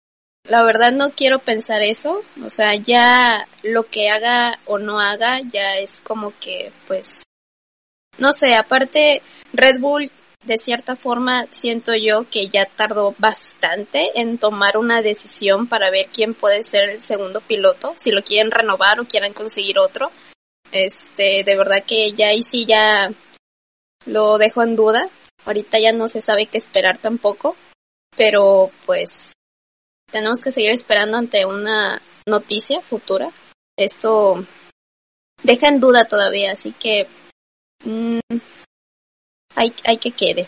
[0.49, 5.41] la verdad no quiero pensar eso, o sea, ya lo que haga o no haga
[5.53, 7.25] ya es como que pues
[8.19, 10.11] no sé, aparte Red Bull
[10.43, 16.09] de cierta forma siento yo que ya tardó bastante en tomar una decisión para ver
[16.13, 20.11] quién puede ser el segundo piloto, si lo quieren renovar o quieren conseguir otro.
[20.73, 23.13] Este, de verdad que ya ahí sí ya
[24.07, 25.09] lo dejo en duda.
[25.45, 27.57] Ahorita ya no se sabe qué esperar tampoco,
[28.17, 29.35] pero pues
[30.11, 33.31] tenemos que seguir esperando ante una noticia futura.
[33.77, 34.45] Esto
[35.43, 37.07] deja en duda todavía, así que
[37.85, 38.19] mmm,
[39.55, 40.47] hay, hay que quede.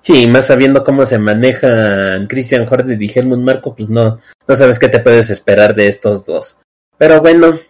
[0.00, 4.78] Sí, más sabiendo cómo se manejan Christian Horner y Helmut Marco, pues no, no sabes
[4.78, 6.58] qué te puedes esperar de estos dos.
[6.98, 7.60] Pero bueno,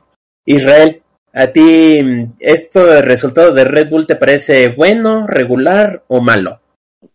[0.47, 1.03] Israel,
[1.35, 2.01] ¿a ti
[2.39, 6.61] esto el resultado de Red Bull te parece bueno, regular o malo?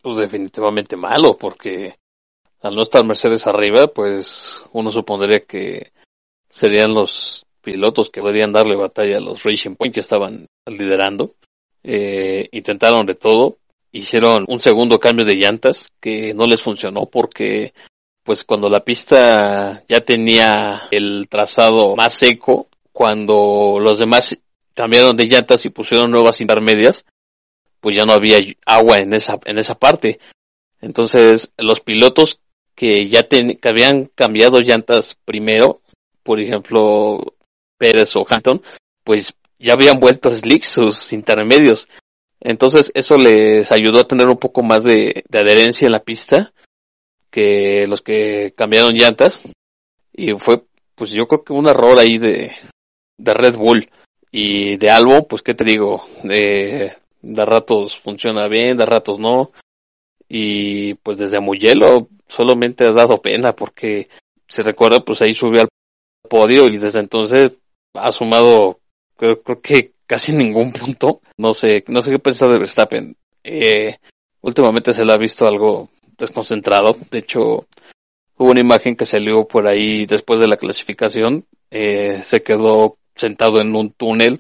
[0.02, 1.96] Pues definitivamente malo, porque
[2.62, 5.92] al no estar Mercedes arriba, pues uno supondría que
[6.48, 11.34] serían los pilotos que podrían darle batalla a los Racing Point que estaban liderando
[11.90, 13.60] eh, intentaron de todo,
[13.94, 17.74] hicieron un segundo cambio de llantas que no les funcionó porque
[18.24, 24.38] pues cuando la pista ya tenía el trazado más seco, cuando los demás
[24.74, 27.06] cambiaron de llantas y pusieron nuevas intermedias,
[27.80, 30.20] pues ya no había agua en esa en esa parte.
[30.82, 32.42] Entonces, los pilotos
[32.76, 35.80] que ya que habían cambiado llantas primero,
[36.22, 37.38] por ejemplo,
[37.78, 38.62] Pérez o Hampton,
[39.06, 41.88] pues ya habían vuelto slicks sus intermedios.
[42.40, 46.54] Entonces eso les ayudó a tener un poco más de, adherencia en la pista
[47.32, 49.44] que los que cambiaron llantas.
[50.14, 50.64] Y fue,
[50.96, 52.52] pues yo creo que un error ahí de,
[53.18, 53.90] de Red Bull.
[54.32, 56.94] Y de Albo, pues qué te digo, de,
[57.24, 59.52] ratos funciona bien, de ratos no.
[60.30, 64.10] Y pues desde Mugello solamente ha dado pena porque
[64.48, 65.70] se recuerda, pues ahí subió al
[66.30, 67.56] podio y desde entonces
[67.94, 68.80] ha sumado
[69.18, 71.22] creo, creo que casi ningún punto.
[71.38, 73.16] No sé, no sé qué pensar de Verstappen.
[73.44, 73.98] Eh,
[74.42, 76.96] últimamente se le ha visto algo desconcentrado.
[77.12, 77.40] De hecho,
[78.38, 81.46] hubo una imagen que salió por ahí después de la clasificación.
[81.70, 84.40] Eh, se quedó sentado en un túnel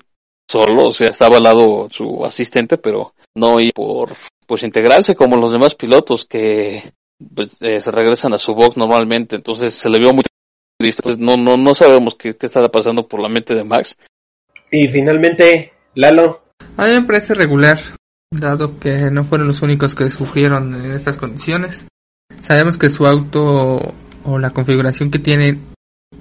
[0.49, 4.13] solo, o sea, estaba al lado su asistente, pero no iba por
[4.45, 6.81] pues integrarse como los demás pilotos que
[7.35, 9.35] pues, eh, se regresan a su box normalmente.
[9.35, 10.23] Entonces se le vio muy
[10.79, 11.17] triste.
[11.17, 13.97] No, no, no sabemos qué, qué estará pasando por la mente de Max.
[14.71, 16.41] Y finalmente, Lalo.
[16.77, 17.79] A mí me parece regular,
[18.31, 21.85] dado que no fueron los únicos que sufrieron en estas condiciones.
[22.41, 25.59] Sabemos que su auto o la configuración que tiene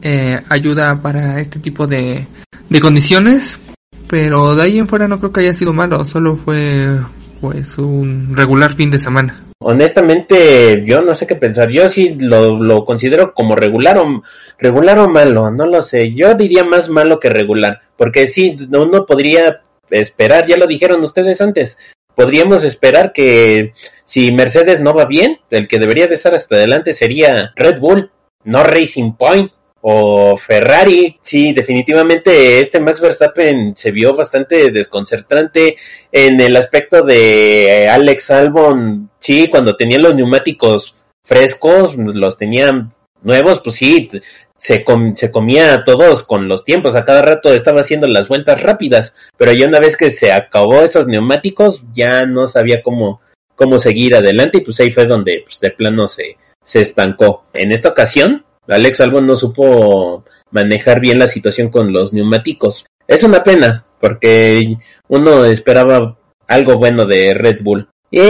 [0.03, 2.27] eh, ayuda para este tipo de,
[2.69, 3.61] de condiciones,
[4.09, 7.01] pero de ahí en fuera no creo que haya sido malo, solo fue
[7.41, 9.46] pues un regular fin de semana.
[9.69, 11.71] Honestamente, yo no sé qué pensar.
[11.71, 14.23] Yo sí lo, lo considero como regular o,
[14.61, 16.15] regular o malo, no lo sé.
[16.15, 21.41] Yo diría más malo que regular, porque sí, uno podría esperar, ya lo dijeron ustedes
[21.41, 21.79] antes,
[22.15, 23.75] podríamos esperar que
[24.05, 28.13] si Mercedes no va bien, el que debería de estar hasta adelante sería Red Bull,
[28.45, 29.51] no Racing Point
[29.89, 31.17] o Ferrari.
[31.23, 35.77] Sí, definitivamente este Max Verstappen se vio bastante desconcertante
[36.11, 39.11] en el aspecto de Alex Albon.
[39.21, 42.91] Sí, cuando tenían los neumáticos frescos, los tenían
[43.23, 44.11] nuevos, pues sí,
[44.59, 48.61] se, se comía a todos con los tiempos, a cada rato estaba haciendo las vueltas
[48.61, 53.21] rápidas, pero ya una vez que se acabó esos neumáticos, ya no sabía cómo,
[53.55, 57.45] cómo seguir adelante y pues ahí fue donde pues, de plano se, se estancó.
[57.55, 62.87] En esta ocasión, Alex Albon no supo manejar bien la situación con los neumáticos.
[63.07, 64.77] Es una pena, porque
[65.09, 67.89] uno esperaba algo bueno de Red Bull.
[68.11, 68.21] Y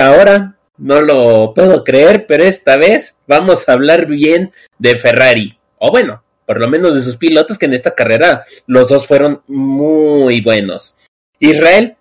[0.00, 5.58] ahora, no lo puedo creer, pero esta vez vamos a hablar bien de Ferrari.
[5.78, 9.42] O bueno, por lo menos de sus pilotos que en esta carrera los dos fueron
[9.46, 10.94] muy buenos.
[11.38, 11.96] Israel,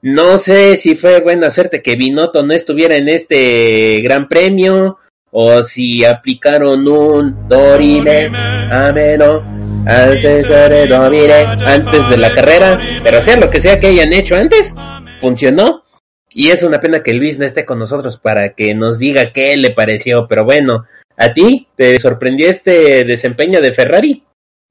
[0.00, 4.98] no sé si fue buena suerte que Binotto no estuviera en este gran premio
[5.34, 8.26] o si aplicaron un dorime
[8.70, 9.40] ameno
[9.86, 14.74] antes de antes de la carrera, pero sea lo que sea que hayan hecho antes,
[15.20, 15.84] funcionó.
[16.28, 19.56] Y es una pena que Luis no esté con nosotros para que nos diga qué
[19.56, 20.84] le pareció, pero bueno,
[21.16, 24.22] ¿a ti te sorprendió este desempeño de Ferrari?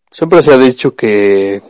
[0.09, 1.61] Siempre se ha dicho que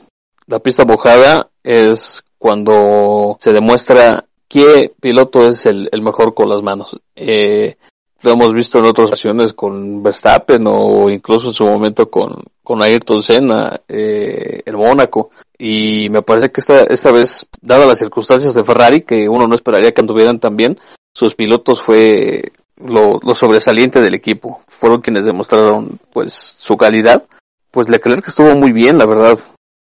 [0.47, 6.61] la pista mojada es cuando se demuestra qué piloto es el, el mejor con las
[6.61, 6.99] manos.
[7.15, 7.75] Eh,
[8.23, 12.83] lo hemos visto en otras ocasiones con Verstappen o incluso en su momento con, con
[12.83, 15.31] Ayrton Senna eh, en Mónaco.
[15.57, 19.55] Y me parece que esta, esta vez, dadas las circunstancias de Ferrari, que uno no
[19.55, 20.79] esperaría que anduvieran tan bien,
[21.13, 24.61] sus pilotos fue lo, lo sobresaliente del equipo.
[24.67, 27.23] Fueron quienes demostraron pues su calidad.
[27.71, 29.39] Pues Leclerc estuvo muy bien, la verdad.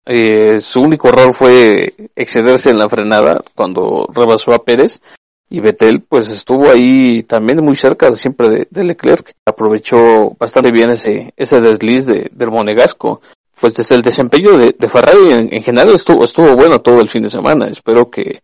[0.05, 5.01] Eh, su único error fue excederse en la frenada cuando rebasó a Pérez
[5.53, 9.35] y Vettel pues estuvo ahí también muy cerca siempre de, Leclerc.
[9.45, 13.21] Aprovechó bastante bien ese, ese desliz de, del monegasco.
[13.61, 17.29] Pues desde el desempeño de, Ferrari en, general estuvo, estuvo bueno todo el fin de
[17.29, 17.67] semana.
[17.67, 18.41] Espero que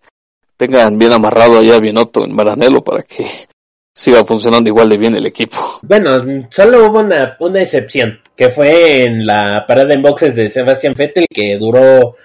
[0.58, 3.24] tengan bien amarrado allá Binotto en Maranello para que
[3.94, 5.56] siga funcionando igual de bien el equipo.
[5.80, 10.92] Bueno, solo hubo una, una excepción, que fue en la parada en boxes de Sebastian
[10.92, 12.16] Vettel, que duró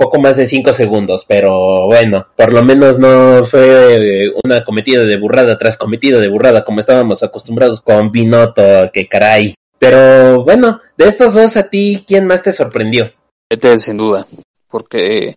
[0.00, 5.18] poco más de cinco segundos, pero bueno, por lo menos no fue una cometida de
[5.18, 9.54] burrada tras cometida de burrada como estábamos acostumbrados con Binotto, que caray.
[9.78, 13.12] Pero bueno, de estos dos a ti, ¿quién más te sorprendió?
[13.50, 14.26] Este sin duda,
[14.70, 15.36] porque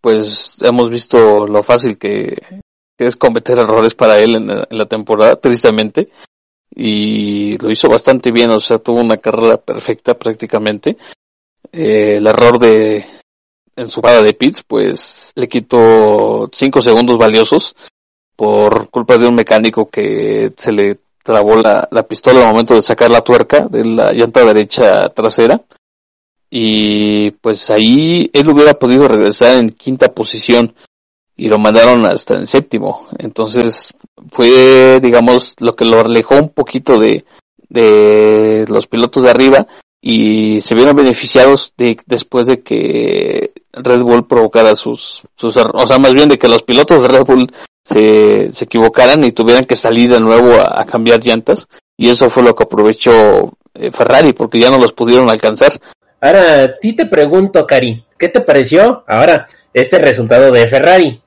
[0.00, 2.36] pues hemos visto lo fácil que,
[2.98, 6.10] es cometer errores para él en la, temporada, tristemente,
[6.74, 10.96] y lo hizo bastante bien, o sea, tuvo una carrera perfecta prácticamente.
[11.72, 13.19] Eh, el error de,
[13.76, 17.74] en su parada de pits, pues le quitó cinco segundos valiosos
[18.36, 22.82] por culpa de un mecánico que se le trabó la, la pistola al momento de
[22.82, 25.60] sacar la tuerca de la llanta derecha trasera.
[26.50, 30.74] Y pues ahí él hubiera podido regresar en quinta posición
[31.36, 33.06] y lo mandaron hasta en séptimo.
[33.18, 33.94] Entonces
[34.32, 37.24] fue, digamos, lo que lo alejó un poquito de,
[37.68, 39.66] de los pilotos de arriba
[40.02, 45.98] y se vieron beneficiados de, después de que Red Bull provocara sus, sus, o sea,
[45.98, 47.46] más bien de que los pilotos de Red Bull
[47.82, 51.68] se, se equivocaran y tuvieran que salir de nuevo a, cambiar llantas.
[51.96, 55.72] Y eso fue lo que aprovechó eh, Ferrari, porque ya no los pudieron alcanzar.
[56.20, 61.22] Ahora, a ti te pregunto, Cari, ¿qué te pareció ahora este resultado de Ferrari?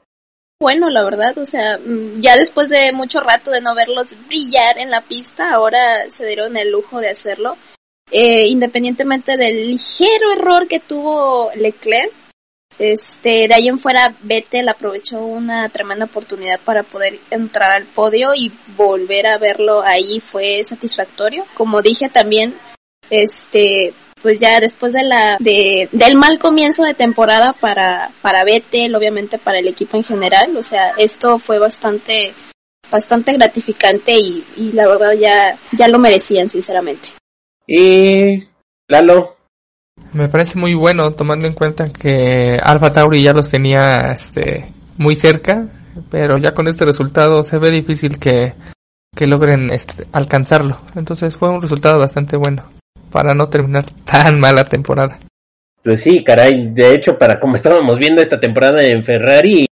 [0.59, 4.77] Bueno, la verdad, o sea, mm, ya después de mucho rato de no verlos brillar
[4.77, 7.57] en la pista, ahora se dieron el lujo de hacerlo.
[8.11, 12.13] Eh, independientemente del ligero error que tuvo Leclerc,
[12.79, 18.33] este, de ahí en fuera Vettel aprovechó una tremenda oportunidad para poder entrar al podio
[18.35, 21.45] y volver a verlo ahí fue satisfactorio.
[21.53, 22.55] Como dije también,
[23.09, 28.95] este, pues ya después de la, de, del mal comienzo de temporada para, para Vettel,
[28.95, 32.33] obviamente para el equipo en general, o sea, esto fue bastante,
[32.89, 37.09] bastante gratificante y, y la verdad ya, ya lo merecían, sinceramente.
[37.67, 38.43] Y
[38.87, 39.37] Lalo,
[40.13, 45.15] me parece muy bueno tomando en cuenta que Alpha Tauri ya los tenía este, muy
[45.15, 45.67] cerca,
[46.09, 48.53] pero ya con este resultado se ve difícil que,
[49.21, 50.79] logren este, alcanzarlo.
[50.95, 52.71] Entonces fue un resultado bastante bueno
[53.11, 55.19] para no terminar tan mala temporada.
[55.83, 59.65] Pues sí, caray, de hecho, para como estábamos viendo esta temporada en Ferrari,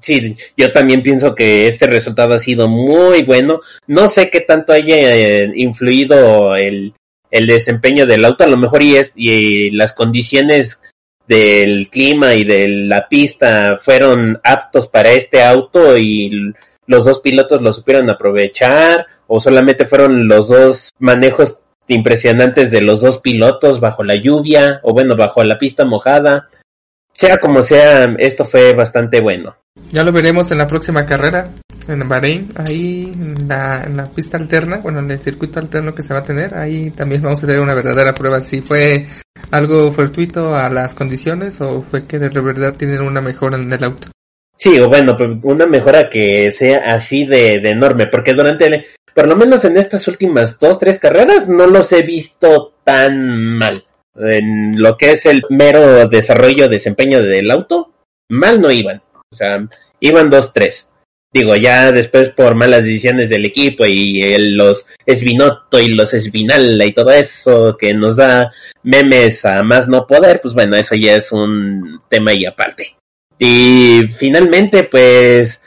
[0.00, 3.60] sí, yo también pienso que este resultado ha sido muy bueno.
[3.86, 6.94] No sé qué tanto haya eh, influido el,
[7.30, 10.82] el desempeño del auto, a lo mejor y, es, y las condiciones
[11.26, 16.54] del clima y de la pista fueron aptos para este auto y
[16.86, 23.02] los dos pilotos lo supieron aprovechar o solamente fueron los dos manejos impresionantes de los
[23.02, 26.48] dos pilotos bajo la lluvia o bueno, bajo la pista mojada.
[27.18, 29.56] Sea como sea, esto fue bastante bueno.
[29.90, 31.42] Ya lo veremos en la próxima carrera,
[31.88, 36.02] en Bahrein, ahí en la, en la pista alterna, bueno, en el circuito alterno que
[36.02, 39.04] se va a tener, ahí también vamos a tener una verdadera prueba si fue
[39.50, 43.82] algo fortuito a las condiciones o fue que de verdad tienen una mejora en el
[43.82, 44.08] auto.
[44.56, 48.86] Sí, o bueno, pues una mejora que sea así de, de enorme, porque durante, el,
[49.12, 53.87] por lo menos en estas últimas dos, tres carreras, no los he visto tan mal.
[54.20, 57.92] En lo que es el mero desarrollo, desempeño del auto,
[58.28, 59.02] mal no iban.
[59.30, 59.66] O sea,
[60.00, 60.88] iban dos, tres.
[61.32, 66.86] Digo, ya después por malas decisiones del equipo y el, los Esbinotto y los Esbinala
[66.86, 68.50] y todo eso que nos da
[68.82, 72.96] memes a más no poder, pues bueno, eso ya es un tema y aparte.
[73.38, 75.62] Y finalmente, pues,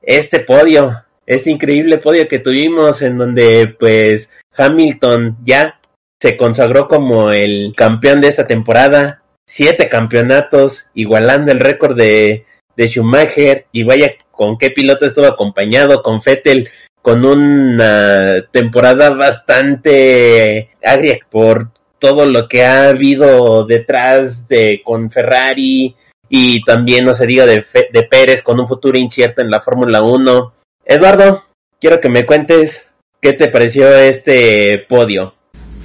[0.00, 5.80] este podio, este increíble podio que tuvimos en donde, pues, Hamilton ya
[6.22, 12.46] se consagró como el campeón de esta temporada, siete campeonatos, igualando el récord de,
[12.76, 16.70] de Schumacher, y vaya con qué piloto estuvo acompañado, con Vettel,
[17.02, 25.96] con una temporada bastante agria por todo lo que ha habido detrás de con Ferrari,
[26.28, 30.02] y también no se diga de, de Pérez con un futuro incierto en la Fórmula
[30.02, 30.52] 1.
[30.84, 31.46] Eduardo,
[31.80, 32.88] quiero que me cuentes
[33.20, 35.34] qué te pareció este podio.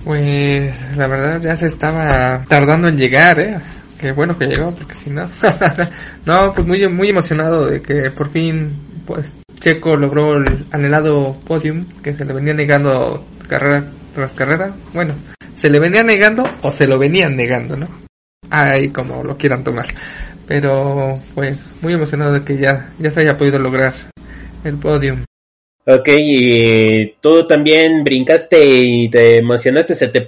[0.08, 3.58] Pues la verdad ya se estaba tardando en llegar, ¿eh?
[4.00, 5.28] Qué bueno que llegó, porque si no...
[6.26, 8.72] no, pues muy, muy emocionado de que por fin
[9.06, 13.84] pues Checo logró el anhelado podium que se le venía negando carrera
[14.16, 14.74] tras carrera.
[14.94, 15.14] Bueno,
[15.56, 17.90] se le venía negando o se lo venían negando, ¿no?
[18.50, 19.88] Ahí como lo quieran tomar.
[20.48, 23.94] Pero pues muy emocionado de que ya, ya se haya podido lograr
[24.64, 25.26] el podium.
[25.90, 30.28] Ok, y tú también brincaste y te emocionaste, se te,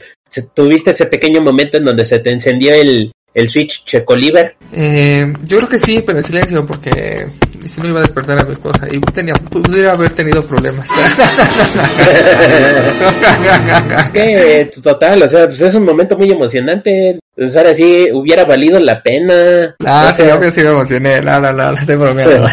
[0.53, 4.55] tuviste ese pequeño momento en donde se te encendió el, el switch Checoliver.
[4.71, 7.27] Eh, yo creo que sí, pero en silencio, porque
[7.67, 10.87] si no iba a despertar a mi esposa y tenía, pudiera haber tenido problemas.
[14.13, 17.19] que total, o sea, pues es un momento muy emocionante.
[17.35, 19.73] Pues ahora sí hubiera valido la pena.
[19.85, 20.33] Ah, no, sí, sé.
[20.33, 21.21] obvio sí me emocioné.
[21.21, 22.45] No, no, no, estoy bromeando.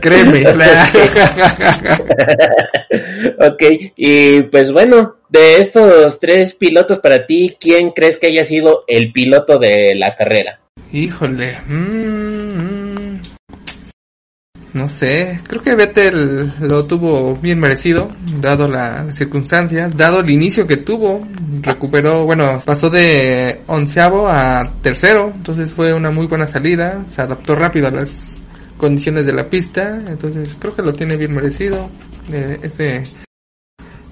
[0.00, 0.44] Créeme.
[3.38, 3.62] ok,
[3.96, 9.12] y pues bueno, de estos tres pilotos para ti, ¿quién crees que haya sido el
[9.12, 10.60] piloto de la carrera?
[10.92, 11.56] Híjole.
[11.68, 13.20] Mm,
[14.72, 18.10] no sé, creo que Vettel lo tuvo bien merecido,
[18.40, 21.26] dado la circunstancia, dado el inicio que tuvo,
[21.60, 27.54] recuperó, bueno, pasó de onceavo a tercero, entonces fue una muy buena salida, se adaptó
[27.54, 28.42] rápido a las
[28.76, 31.90] condiciones de la pista, entonces creo que lo tiene bien merecido,
[32.32, 33.02] eh, ese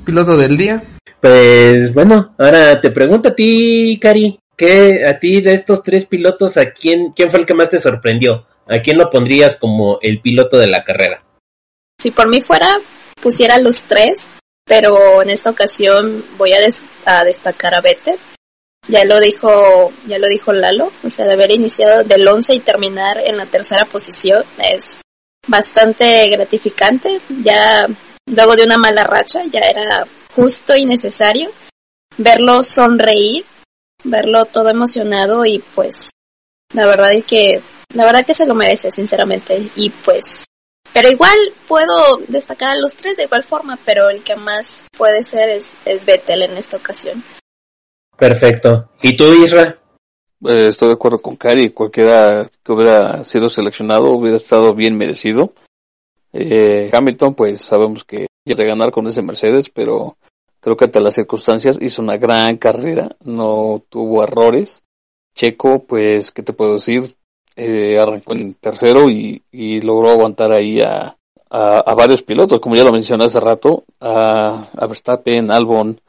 [0.09, 0.83] piloto del día.
[1.21, 6.57] Pues bueno, ahora te pregunto a ti, Cari, ¿qué a ti de estos tres pilotos,
[6.57, 8.47] a quién, quién fue el que más te sorprendió?
[8.67, 11.23] ¿A quién lo pondrías como el piloto de la carrera?
[12.01, 12.79] Si por mí fuera,
[13.21, 14.29] pusiera los tres,
[14.65, 18.19] pero en esta ocasión voy a, des a destacar a Vettel.
[18.89, 22.61] Ya lo dijo, ya lo dijo Lalo, o sea, de haber iniciado del 11 y
[22.61, 25.03] terminar en la tercera posición es
[25.47, 27.21] bastante gratificante.
[27.43, 27.87] Ya
[28.35, 31.51] luego de una mala racha, ya era justo y necesario
[32.19, 33.45] verlo sonreír,
[34.05, 36.11] verlo todo emocionado y pues
[36.75, 37.63] la verdad es que
[37.95, 39.71] la verdad que se lo merece, sinceramente.
[39.77, 40.45] Y pues,
[40.93, 45.25] pero igual puedo destacar a los tres de igual forma, pero el que más puede
[45.25, 47.23] ser es, es Vettel en esta ocasión.
[48.17, 48.91] Perfecto.
[49.03, 49.79] ¿Y tú, Isra?
[50.45, 51.71] Eh, estoy de acuerdo con Cari.
[51.71, 55.53] Cualquiera que hubiera sido seleccionado hubiera estado bien merecido.
[56.33, 60.17] Eh, Hamilton, pues sabemos que ya ganar con ese Mercedes, pero
[60.61, 64.83] creo que ante las circunstancias hizo una gran carrera, no tuvo errores.
[65.35, 67.03] Checo, pues, ¿qué te puedo decir?
[67.55, 69.43] Eh, arrancó en tercero y,
[69.81, 71.17] logró aguantar ahí a,
[71.97, 76.01] varios pilotos, como ya lo mencioné hace rato, a, a Verstappen, Albon,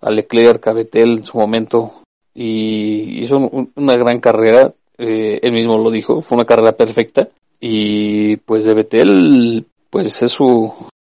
[0.00, 2.02] a Leclerc, a Vettel en su momento,
[2.34, 7.28] y hizo un, una gran carrera, eh, él mismo lo dijo, fue una carrera perfecta,
[7.60, 10.72] y pues de Vettel, pues es su,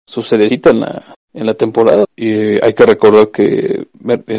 [0.07, 2.05] su cerecita en la, en la temporada.
[2.17, 3.87] Y eh, hay que recordar que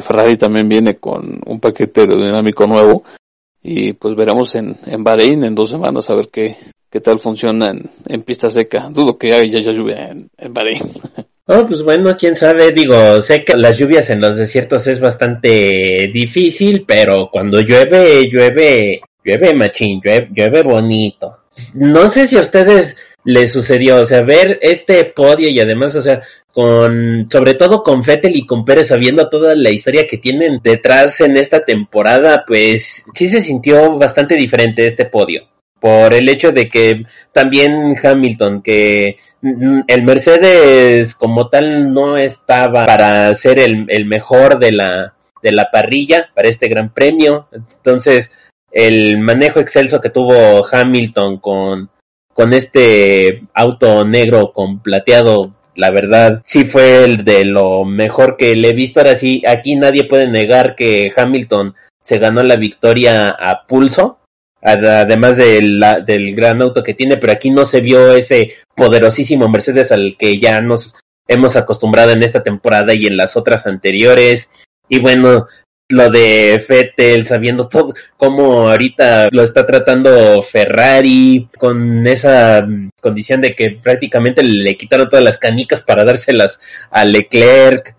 [0.02, 3.04] Ferrari también viene con un paquete aerodinámico nuevo
[3.64, 6.58] y pues veremos en, en Bahrein en dos semanas a ver qué,
[6.90, 8.90] qué tal funciona en, en pista seca.
[8.92, 10.82] Dudo que haya ya lluvia en, en Bahrein.
[11.54, 16.10] Oh, pues bueno, quién sabe, digo, sé que las lluvias en los desiertos es bastante
[16.14, 21.41] difícil, pero cuando llueve, llueve, llueve machín, llueve, llueve bonito.
[21.74, 26.02] No sé si a ustedes le sucedió, o sea, ver este podio y además, o
[26.02, 26.22] sea,
[26.54, 31.22] con, sobre todo con Fettel y con Pérez, sabiendo toda la historia que tienen detrás
[31.22, 35.48] en esta temporada, pues sí se sintió bastante diferente este podio.
[35.80, 42.86] Por el hecho de que también Hamilton, que mm, el Mercedes como tal no estaba
[42.86, 47.48] para ser el, el mejor de la, de la parrilla para este gran premio.
[47.52, 48.32] Entonces,
[48.72, 51.90] el manejo excelso que tuvo Hamilton con,
[52.34, 58.56] con este auto negro con plateado, la verdad, sí fue el de lo mejor que
[58.56, 59.00] le he visto.
[59.00, 64.20] Ahora sí, aquí nadie puede negar que Hamilton se ganó la victoria a pulso,
[64.62, 70.16] además del gran auto que tiene, pero aquí no se vio ese poderosísimo Mercedes al
[70.18, 70.96] que ya nos
[71.28, 74.50] hemos acostumbrado en esta temporada y en las otras anteriores.
[74.90, 75.48] Y bueno,
[75.92, 82.68] lo de Fettel, sabiendo todo, cómo ahorita lo está tratando Ferrari, con esa
[83.02, 87.96] condición de que prácticamente le quitaron todas las canicas para dárselas a Leclerc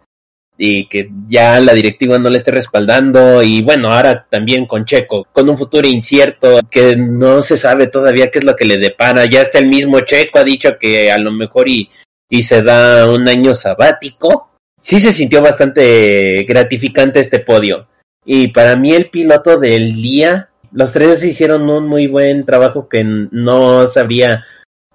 [0.59, 3.43] y que ya la directiva no le esté respaldando.
[3.43, 8.31] Y bueno, ahora también con Checo, con un futuro incierto que no se sabe todavía
[8.31, 11.19] qué es lo que le depara, ya está el mismo Checo ha dicho que a
[11.19, 11.91] lo mejor y,
[12.29, 14.52] y se da un año sabático
[14.83, 17.87] sí se sintió bastante gratificante este podio.
[18.25, 23.05] Y para mí el piloto del día, los tres hicieron un muy buen trabajo que
[23.05, 24.45] no sabría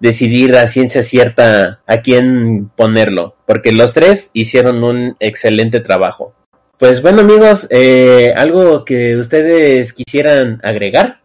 [0.00, 6.34] decidir a ciencia cierta a quién ponerlo, porque los tres hicieron un excelente trabajo.
[6.78, 11.20] Pues bueno amigos, eh, algo que ustedes quisieran agregar.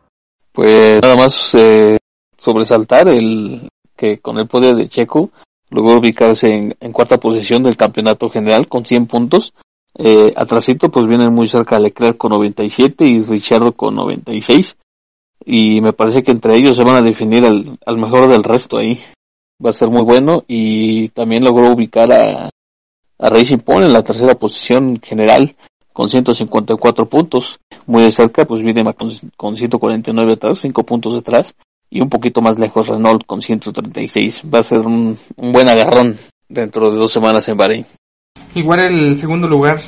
[0.51, 1.97] Pues nada más eh,
[2.38, 5.32] sobresaltar el que con el podio de Checo
[5.74, 9.53] logró ubicarse en, cuarta posición del campeonato general con 100 puntos.
[9.95, 14.76] Eh, atrasito pues vienen muy cerca Leclerc con 97 y Richardo con 96
[15.45, 18.99] y me parece que entre ellos se van a definir al, mejor del resto ahí.
[19.63, 22.49] Va a ser muy bueno y también logró ubicar a,
[23.19, 25.55] a Racing en la tercera posición general
[25.91, 27.59] con 154 puntos.
[27.86, 31.55] Muy de cerca pues viene con, con 149 atrás, 5 puntos detrás
[31.94, 34.41] y un poquito más lejos Renault con 136.
[34.52, 36.18] Va a ser un, buen agarrón
[36.50, 37.86] dentro de dos semanas en Bahrein.
[38.56, 39.80] Igual el segundo lugar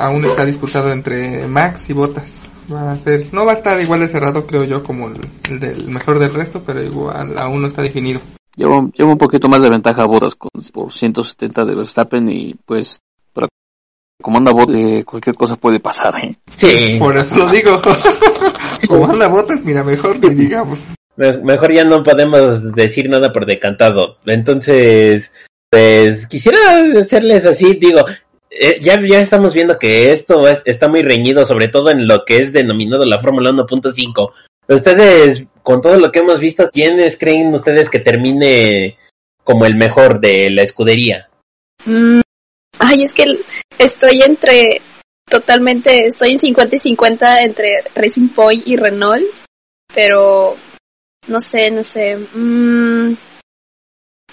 [0.00, 2.34] aún está disputado entre Max y Bottas.
[2.72, 5.88] Va a ser, no va a estar igual de cerrado creo yo como el, del
[5.88, 8.20] mejor del resto, pero igual aún no está definido.
[8.56, 12.98] Lleva, un poquito más de ventaja a Bottas con, por 170 de Verstappen y pues
[13.32, 13.46] para
[14.20, 16.14] como anda Bottas eh, cualquier cosa puede pasar.
[16.24, 16.36] ¿eh?
[16.48, 16.96] Sí.
[16.98, 17.80] Por eso lo digo.
[18.88, 20.82] como anda Bottas, mira, mejor que digamos
[21.16, 24.18] mejor ya no podemos decir nada por decantado.
[24.26, 25.32] Entonces,
[25.70, 26.58] pues quisiera
[27.00, 28.04] hacerles así, digo,
[28.50, 32.38] eh, ya, ya estamos viendo que esto está muy reñido, sobre todo en lo que
[32.38, 34.32] es denominado la Fórmula 1.5.
[34.68, 38.98] Ustedes, con todo lo que hemos visto, ¿quiénes creen ustedes que termine
[39.44, 41.28] como el mejor de la escudería?
[41.84, 42.20] Mm,
[42.78, 43.24] ay, es que
[43.78, 44.82] estoy entre,
[45.28, 49.24] totalmente, estoy en 50 y 50 entre Racing Point y Renault,
[49.94, 50.56] pero
[51.26, 52.16] no sé, no sé.
[52.16, 53.14] Mm,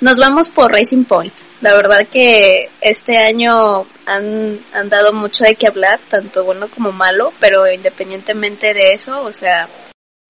[0.02, 1.34] nos vamos por Racing Point.
[1.62, 6.92] La verdad que este año han, han dado mucho de qué hablar, tanto bueno como
[6.92, 9.68] malo, pero independientemente de eso, o sea,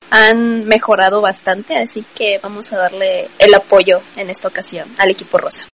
[0.10, 5.38] han mejorado bastante, así que vamos a darle el apoyo en esta ocasión al equipo
[5.38, 5.68] rosa.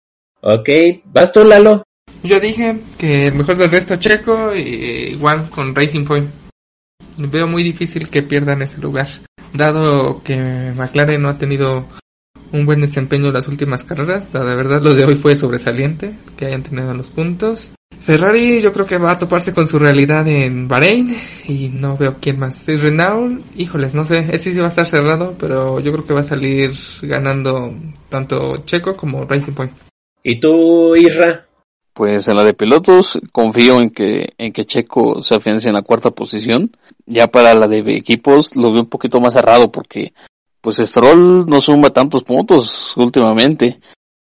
[0.41, 0.69] Ok,
[1.05, 1.83] ¿vas tú, Lalo?
[2.23, 6.31] Yo dije que el mejor del resto checo, y igual con Racing Point.
[7.19, 9.09] Veo muy difícil que pierdan ese lugar
[9.53, 11.87] dado que McLaren no ha tenido
[12.53, 16.47] un buen desempeño en las últimas carreras, la verdad lo de hoy fue sobresaliente, que
[16.47, 17.75] hayan tenido los puntos.
[18.01, 22.17] Ferrari yo creo que va a toparse con su realidad en Bahrein y no veo
[22.21, 22.69] quién más.
[22.69, 26.15] Es Renault, híjoles, no sé, ese sí va a estar cerrado, pero yo creo que
[26.15, 26.73] va a salir
[27.03, 27.73] ganando
[28.09, 29.73] tanto Checo como Racing Point.
[30.25, 31.47] ¿Y tú, Isra?
[31.95, 35.83] Pues en la de pilotos confío en que en que Checo se afiance en la
[35.83, 36.75] cuarta posición.
[37.07, 40.15] Ya para la de equipos lo veo un poquito más cerrado porque
[40.61, 43.81] pues Stroll no suma tantos puntos últimamente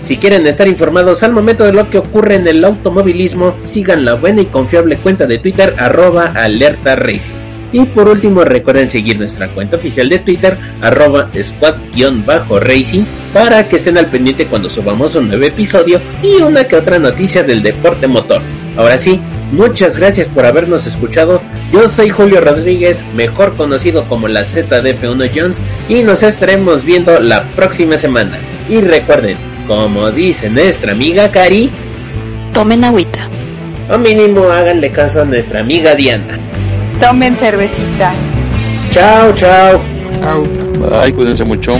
[0.05, 4.15] Si quieren estar informados al momento de lo que ocurre en el automovilismo, sigan la
[4.15, 7.42] buena y confiable cuenta de Twitter arroba alerta racing.
[7.73, 13.99] Y por último recuerden seguir nuestra cuenta oficial de Twitter, arroba squad-racing, para que estén
[13.99, 18.43] al pendiente cuando subamos un nuevo episodio y una que otra noticia del deporte motor.
[18.77, 19.21] Ahora sí,
[19.53, 21.43] muchas gracias por habernos escuchado.
[21.73, 27.45] Yo soy Julio Rodríguez, mejor conocido como la ZDF1 Jones, y nos estaremos viendo la
[27.53, 28.39] próxima semana.
[28.69, 31.71] Y recuerden, como dice nuestra amiga Cari,
[32.53, 33.29] Tomen agüita.
[33.91, 36.39] o mínimo háganle caso a nuestra amiga Diana.
[37.03, 38.13] Tomen cervecita.
[38.93, 39.81] Chao, chao.
[40.21, 40.45] Chao.
[40.79, 41.73] Bye, cuídense mucho.